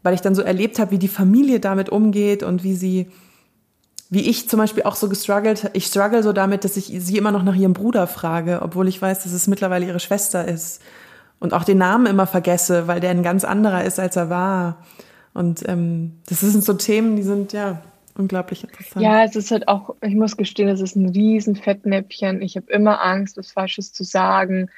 weil 0.06 0.14
ich 0.14 0.22
dann 0.22 0.36
so 0.36 0.44
erlebt 0.44 0.78
habe, 0.78 0.92
wie 0.92 1.00
die 1.00 1.08
Familie 1.08 1.60
damit 1.60 1.90
umgeht 1.90 2.44
und 2.44 2.64
wie 2.64 2.76
sie, 2.76 3.08
wie 4.12 4.30
ich 4.30 4.48
zum 4.48 4.60
Beispiel 4.60 4.84
auch 4.84 4.96
so 4.96 5.10
gestruggelt, 5.10 5.72
ich 5.74 5.88
struggle 5.88 6.22
so 6.22 6.32
damit, 6.32 6.64
dass 6.64 6.78
ich 6.78 6.92
sie 6.96 7.18
immer 7.18 7.32
noch 7.32 7.42
nach 7.42 7.56
ihrem 7.56 7.74
Bruder 7.74 8.06
frage, 8.06 8.60
obwohl 8.62 8.88
ich 8.88 9.02
weiß, 9.02 9.24
dass 9.24 9.34
es 9.34 9.48
mittlerweile 9.48 9.88
ihre 9.88 10.00
Schwester 10.00 10.48
ist. 10.48 10.80
Und 11.40 11.54
auch 11.54 11.64
den 11.64 11.78
Namen 11.78 12.06
immer 12.06 12.28
vergesse, 12.28 12.88
weil 12.88 13.00
der 13.00 13.12
ein 13.12 13.24
ganz 13.24 13.44
anderer 13.44 13.84
ist, 13.84 14.00
als 14.00 14.16
er 14.16 14.30
war. 14.30 14.78
Und 15.34 15.68
ähm, 15.68 16.20
das 16.28 16.40
sind 16.40 16.64
so 16.64 16.74
Themen, 16.74 17.16
die 17.16 17.24
sind 17.24 17.54
ja 17.54 17.82
unglaublich 18.18 18.64
interessant. 18.64 19.04
Ja, 19.04 19.24
es 19.24 19.36
ist 19.36 19.52
halt 19.52 19.68
auch, 19.68 19.96
ich 20.02 20.16
muss 20.16 20.38
gestehen, 20.38 20.70
es 20.70 20.82
ist 20.82 20.96
ein 20.96 21.10
riesen 21.10 21.56
Fettnäpfchen. 21.56 22.42
Ich 22.42 22.56
habe 22.56 22.72
immer 22.72 23.04
Angst, 23.04 23.38
was 23.38 23.52
Falsches 23.52 23.92
zu 23.92 24.04
sagen, 24.04 24.70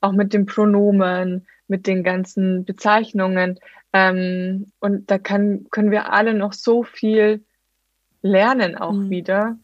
auch 0.00 0.12
mit 0.12 0.32
den 0.32 0.46
Pronomen, 0.46 1.46
mit 1.68 1.86
den 1.86 2.04
ganzen 2.04 2.64
Bezeichnungen. 2.64 3.58
Ähm, 3.92 4.70
und 4.80 5.10
da 5.10 5.18
kann, 5.18 5.66
können 5.70 5.90
wir 5.90 6.12
alle 6.12 6.34
noch 6.34 6.52
so 6.52 6.82
viel 6.82 7.42
lernen 8.20 8.76
auch 8.76 8.92
mhm. 8.92 9.10
wieder. 9.10 9.56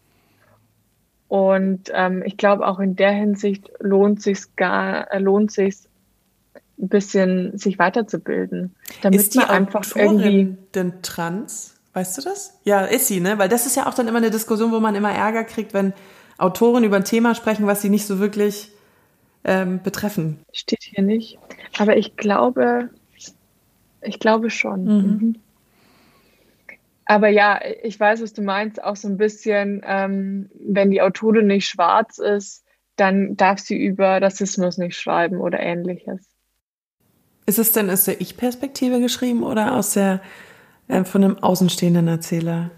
Und 1.28 1.90
ähm, 1.92 2.22
ich 2.24 2.36
glaube, 2.38 2.66
auch 2.66 2.78
in 2.78 2.96
der 2.96 3.12
Hinsicht 3.12 3.70
lohnt 3.80 4.22
sich 4.22 4.56
gar, 4.56 5.12
äh, 5.12 5.18
lohnt 5.18 5.52
sich 5.52 5.76
ein 6.80 6.88
bisschen 6.88 7.56
sich 7.58 7.78
weiterzubilden. 7.78 8.74
Damit 9.02 9.20
ist 9.20 9.34
die 9.34 9.38
man 9.38 9.48
einfach 9.48 9.80
Autorin 9.80 10.20
irgendwie 10.20 10.56
denn 10.74 11.02
trans? 11.02 11.74
Weißt 11.92 12.18
du 12.18 12.22
das? 12.22 12.58
Ja, 12.64 12.82
ist 12.82 13.08
sie, 13.08 13.20
ne? 13.20 13.38
Weil 13.38 13.48
das 13.48 13.66
ist 13.66 13.76
ja 13.76 13.86
auch 13.86 13.94
dann 13.94 14.08
immer 14.08 14.18
eine 14.18 14.30
Diskussion, 14.30 14.70
wo 14.72 14.80
man 14.80 14.94
immer 14.94 15.10
Ärger 15.10 15.44
kriegt, 15.44 15.74
wenn 15.74 15.92
Autoren 16.36 16.84
über 16.84 16.96
ein 16.96 17.04
Thema 17.04 17.34
sprechen, 17.34 17.66
was 17.66 17.82
sie 17.82 17.88
nicht 17.88 18.06
so 18.06 18.20
wirklich 18.20 18.70
ähm, 19.44 19.80
betreffen. 19.82 20.38
Steht 20.52 20.82
hier 20.82 21.02
nicht. 21.02 21.38
Aber 21.78 21.96
ich 21.96 22.16
glaube, 22.16 22.90
ich 24.02 24.20
glaube 24.20 24.50
schon. 24.50 24.84
Mhm. 24.84 24.90
Mhm. 24.90 25.36
Aber 27.04 27.28
ja, 27.28 27.58
ich 27.82 27.98
weiß, 27.98 28.22
was 28.22 28.34
du 28.34 28.42
meinst, 28.42 28.84
auch 28.84 28.94
so 28.94 29.08
ein 29.08 29.16
bisschen, 29.16 29.82
ähm, 29.84 30.50
wenn 30.60 30.90
die 30.90 31.00
Autorin 31.00 31.46
nicht 31.46 31.66
schwarz 31.66 32.18
ist, 32.18 32.64
dann 32.96 33.36
darf 33.36 33.60
sie 33.60 33.76
über 33.76 34.20
Rassismus 34.20 34.76
nicht 34.76 34.96
schreiben 34.96 35.38
oder 35.38 35.58
ähnliches. 35.58 36.28
Ist 37.48 37.58
es 37.58 37.72
denn 37.72 37.88
aus 37.88 38.04
der 38.04 38.20
Ich-Perspektive 38.20 39.00
geschrieben 39.00 39.42
oder 39.42 39.74
aus 39.74 39.94
der 39.94 40.20
äh, 40.86 41.02
von 41.04 41.24
einem 41.24 41.38
außenstehenden 41.38 42.06
Erzähler? 42.06 42.70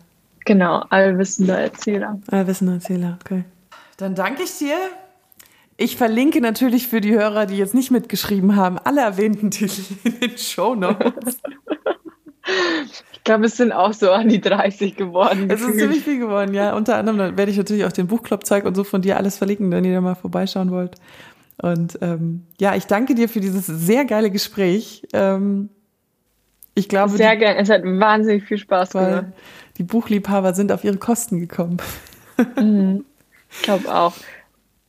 Genau, 0.44 0.84
allwissender 0.90 1.58
Erzähler. 1.58 2.20
Allwissender 2.30 2.74
Erzähler, 2.74 3.18
okay. 3.20 3.42
Dann 3.96 4.14
danke 4.14 4.44
ich 4.44 4.58
dir. 4.58 4.76
Ich 5.76 5.96
verlinke 5.96 6.40
natürlich 6.40 6.86
für 6.86 7.00
die 7.00 7.10
Hörer, 7.12 7.46
die 7.46 7.56
jetzt 7.56 7.74
nicht 7.74 7.90
mitgeschrieben 7.90 8.54
haben, 8.54 8.78
alle 8.78 9.00
erwähnten 9.00 9.50
Titel 9.50 9.82
in 10.04 10.20
den 10.20 10.38
Show 10.38 10.76
Notes. 10.76 11.38
Ich 13.12 13.24
glaube, 13.24 13.44
es 13.44 13.58
sind 13.58 13.70
auch 13.70 13.92
so 13.92 14.10
an 14.10 14.28
die 14.28 14.40
30 14.40 14.96
geworden. 14.96 15.50
Es 15.50 15.60
ist 15.60 15.78
ziemlich 15.78 16.02
viel 16.02 16.18
geworden, 16.18 16.54
ja. 16.54 16.74
Unter 16.74 16.96
anderem 16.96 17.36
werde 17.36 17.52
ich 17.52 17.58
natürlich 17.58 17.84
auch 17.84 17.92
den 17.92 18.06
Buchclub-Zeug 18.06 18.64
und 18.64 18.74
so 18.74 18.82
von 18.82 19.02
dir 19.02 19.18
alles 19.18 19.36
verlinken, 19.36 19.70
wenn 19.70 19.84
ihr 19.84 19.94
da 19.94 20.00
mal 20.00 20.14
vorbeischauen 20.14 20.70
wollt. 20.70 20.96
Und 21.62 21.98
ähm, 22.00 22.46
ja, 22.58 22.74
ich 22.74 22.86
danke 22.86 23.14
dir 23.14 23.28
für 23.28 23.40
dieses 23.40 23.66
sehr 23.66 24.04
geile 24.04 24.30
Gespräch. 24.30 25.06
Ähm, 25.12 25.68
ich 26.74 26.88
glaube, 26.88 27.16
sehr 27.16 27.36
gerne. 27.36 27.60
Es 27.60 27.68
hat 27.68 27.82
wahnsinnig 27.84 28.44
viel 28.44 28.58
Spaß 28.58 28.90
gemacht. 28.90 29.26
Die 29.76 29.82
Buchliebhaber 29.82 30.54
sind 30.54 30.72
auf 30.72 30.84
ihre 30.84 30.96
Kosten 30.98 31.40
gekommen. 31.40 31.78
Mhm. 32.56 33.04
Ich 33.50 33.62
glaube 33.62 33.94
auch. 33.94 34.14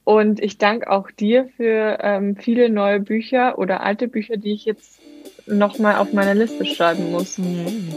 Und 0.05 0.41
ich 0.41 0.57
danke 0.57 0.89
auch 0.89 1.11
dir 1.11 1.49
für 1.57 1.97
ähm, 2.01 2.37
viele 2.37 2.69
neue 2.69 3.01
Bücher 3.01 3.57
oder 3.57 3.81
alte 3.81 4.07
Bücher, 4.07 4.37
die 4.37 4.53
ich 4.53 4.63
jetzt 4.63 5.01
nochmal 5.47 5.97
auf 5.97 6.13
meine 6.13 6.33
Liste 6.33 6.65
schreiben 6.65 7.11
muss. 7.11 7.37
Mhm. 7.37 7.93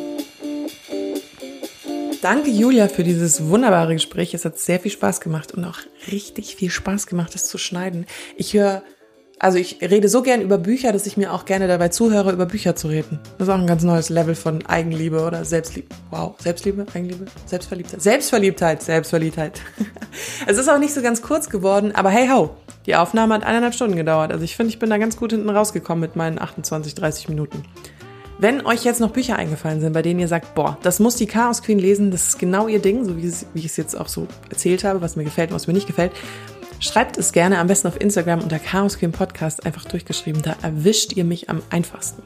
Danke, 2.25 2.49
Julia, 2.49 2.89
für 2.89 3.05
dieses 3.05 3.49
wunderbare 3.49 3.93
Gespräch. 3.93 4.33
Es 4.33 4.47
hat 4.47 4.59
sehr 4.59 4.81
viel 4.81 4.91
Spaß 4.91 5.21
gemacht 5.21 5.53
und 5.53 5.63
auch 5.67 5.77
richtig 6.11 6.57
viel 6.57 6.71
Spaß 6.71 7.07
gemacht, 7.07 7.35
es 7.35 7.49
zu 7.49 7.59
schneiden. 7.59 8.07
Ich 8.39 8.55
höre, 8.55 8.83
also 9.39 9.59
ich 9.59 9.83
rede 9.83 10.09
so 10.09 10.23
gern 10.23 10.41
über 10.41 10.57
Bücher, 10.57 10.91
dass 10.91 11.05
ich 11.07 11.19
mir 11.19 11.35
auch 11.35 11.45
gerne 11.45 11.69
dabei 11.69 11.89
zuhöre, 11.89 12.33
über 12.33 12.47
Bücher 12.47 12.77
zu 12.77 12.89
reden. 12.89 13.21
Das 13.37 13.47
ist 13.47 13.53
auch 13.53 13.59
ein 13.59 13.67
ganz 13.67 13.83
neues 13.83 14.09
Level 14.09 14.35
von 14.35 14.65
Eigenliebe 14.65 15.23
oder 15.23 15.45
Selbstliebe. 15.45 15.89
Wow, 16.09 16.35
Selbstliebe, 16.41 16.87
Eigenliebe, 16.95 17.27
Selbstverliebtheit. 17.45 18.01
Selbstverliebtheit, 18.01 18.83
Selbstverliebtheit. 18.83 19.61
es 20.47 20.57
ist 20.57 20.71
auch 20.71 20.79
nicht 20.79 20.95
so 20.95 21.03
ganz 21.03 21.21
kurz 21.21 21.51
geworden, 21.51 21.93
aber 21.95 22.09
hey 22.09 22.31
ho, 22.31 22.57
die 22.87 22.97
Aufnahme 22.97 23.35
hat 23.35 23.45
eineinhalb 23.45 23.75
Stunden 23.75 23.97
gedauert. 23.97 24.33
Also 24.33 24.45
ich 24.45 24.57
finde, 24.57 24.71
ich 24.71 24.79
bin 24.79 24.89
da 24.89 24.97
ganz 24.97 25.19
gut 25.19 25.33
hinten 25.33 25.51
rausgekommen 25.51 26.01
mit 26.01 26.17
meinen 26.17 26.41
28, 26.41 26.95
30 26.95 27.29
Minuten. 27.29 27.65
Wenn 28.45 28.67
euch 28.67 28.85
jetzt 28.85 29.01
noch 29.01 29.11
Bücher 29.11 29.37
eingefallen 29.37 29.81
sind, 29.81 29.95
bei 29.95 30.03
denen 30.03 30.21
ihr 30.21 30.29
sagt, 30.29 30.55
boah, 30.55 30.77
das 30.83 31.01
muss 31.01 31.17
die 31.17 31.25
Chaos 31.25 31.63
Queen 31.63 31.79
lesen, 31.79 32.11
das 32.11 32.29
ist 32.29 32.39
genau 32.39 32.69
ihr 32.69 32.79
Ding, 32.79 33.03
so 33.07 33.17
wie, 33.17 33.33
ich 33.55 33.65
es 33.65 33.79
jetzt 33.79 33.99
auch 33.99 34.07
so 34.07 34.29
erzählt 34.51 34.85
habe, 34.85 35.01
was 35.01 35.17
mir 35.17 35.25
gefällt 35.25 35.49
und 35.49 35.55
was 35.55 35.67
mir 35.67 35.73
nicht 35.73 35.87
gefällt, 35.87 36.13
schreibt 36.79 37.17
es 37.17 37.33
gerne 37.33 37.59
am 37.59 37.69
besten 37.69 37.89
auf 37.89 37.99
Instagram 37.99 38.43
unter 38.43 38.59
Chaos 38.59 38.99
Queen 38.99 39.13
Podcast 39.13 39.65
einfach 39.65 39.87
durchgeschrieben. 39.87 40.43
Da 40.43 40.57
erwischt 40.61 41.15
ihr 41.15 41.25
mich 41.25 41.49
am 41.49 41.63
einfachsten. 41.71 42.23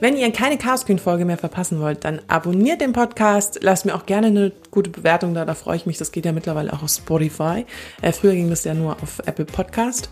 Wenn 0.00 0.16
ihr 0.16 0.32
keine 0.32 0.58
Chaos 0.58 0.84
Queen 0.84 0.98
Folge 0.98 1.24
mehr 1.24 1.38
verpassen 1.38 1.78
wollt, 1.78 2.04
dann 2.04 2.20
abonniert 2.26 2.80
den 2.80 2.92
Podcast, 2.92 3.60
lasst 3.62 3.86
mir 3.86 3.94
auch 3.94 4.06
gerne 4.06 4.26
eine 4.26 4.50
gute 4.72 4.90
Bewertung 4.90 5.34
da, 5.34 5.44
da 5.44 5.54
freue 5.54 5.76
ich 5.76 5.86
mich. 5.86 5.98
Das 5.98 6.10
geht 6.10 6.24
ja 6.24 6.32
mittlerweile 6.32 6.72
auch 6.72 6.82
auf 6.82 6.90
Spotify. 6.90 7.64
Äh, 8.02 8.10
früher 8.10 8.32
ging 8.32 8.50
das 8.50 8.64
ja 8.64 8.74
nur 8.74 8.94
auf 9.00 9.20
Apple 9.24 9.44
Podcast. 9.44 10.10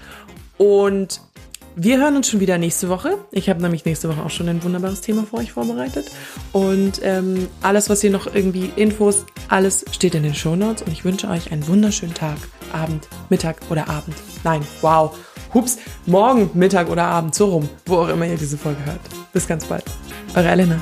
Und 0.56 1.20
wir 1.76 1.98
hören 1.98 2.16
uns 2.16 2.30
schon 2.30 2.40
wieder 2.40 2.56
nächste 2.56 2.88
Woche. 2.88 3.18
Ich 3.30 3.50
habe 3.50 3.60
nämlich 3.60 3.84
nächste 3.84 4.08
Woche 4.08 4.22
auch 4.24 4.30
schon 4.30 4.48
ein 4.48 4.64
wunderbares 4.64 5.02
Thema 5.02 5.24
für 5.24 5.36
euch 5.36 5.52
vorbereitet. 5.52 6.10
Und 6.52 7.00
ähm, 7.02 7.48
alles, 7.60 7.90
was 7.90 8.02
ihr 8.02 8.10
noch 8.10 8.34
irgendwie 8.34 8.72
Infos, 8.76 9.26
alles 9.48 9.84
steht 9.92 10.14
in 10.14 10.22
den 10.22 10.34
Show 10.34 10.56
Notes. 10.56 10.82
Und 10.82 10.92
ich 10.92 11.04
wünsche 11.04 11.28
euch 11.28 11.52
einen 11.52 11.68
wunderschönen 11.68 12.14
Tag, 12.14 12.38
Abend, 12.72 13.08
Mittag 13.28 13.58
oder 13.68 13.88
Abend. 13.90 14.16
Nein, 14.42 14.62
wow. 14.80 15.16
Hups, 15.52 15.76
morgen, 16.06 16.50
Mittag 16.54 16.88
oder 16.88 17.04
Abend, 17.04 17.34
so 17.34 17.46
rum, 17.46 17.68
wo 17.84 17.98
auch 17.98 18.08
immer 18.08 18.26
ihr 18.26 18.36
diese 18.36 18.56
Folge 18.56 18.84
hört. 18.86 19.00
Bis 19.34 19.46
ganz 19.46 19.66
bald. 19.66 19.84
Eure 20.34 20.48
Elena. 20.48 20.80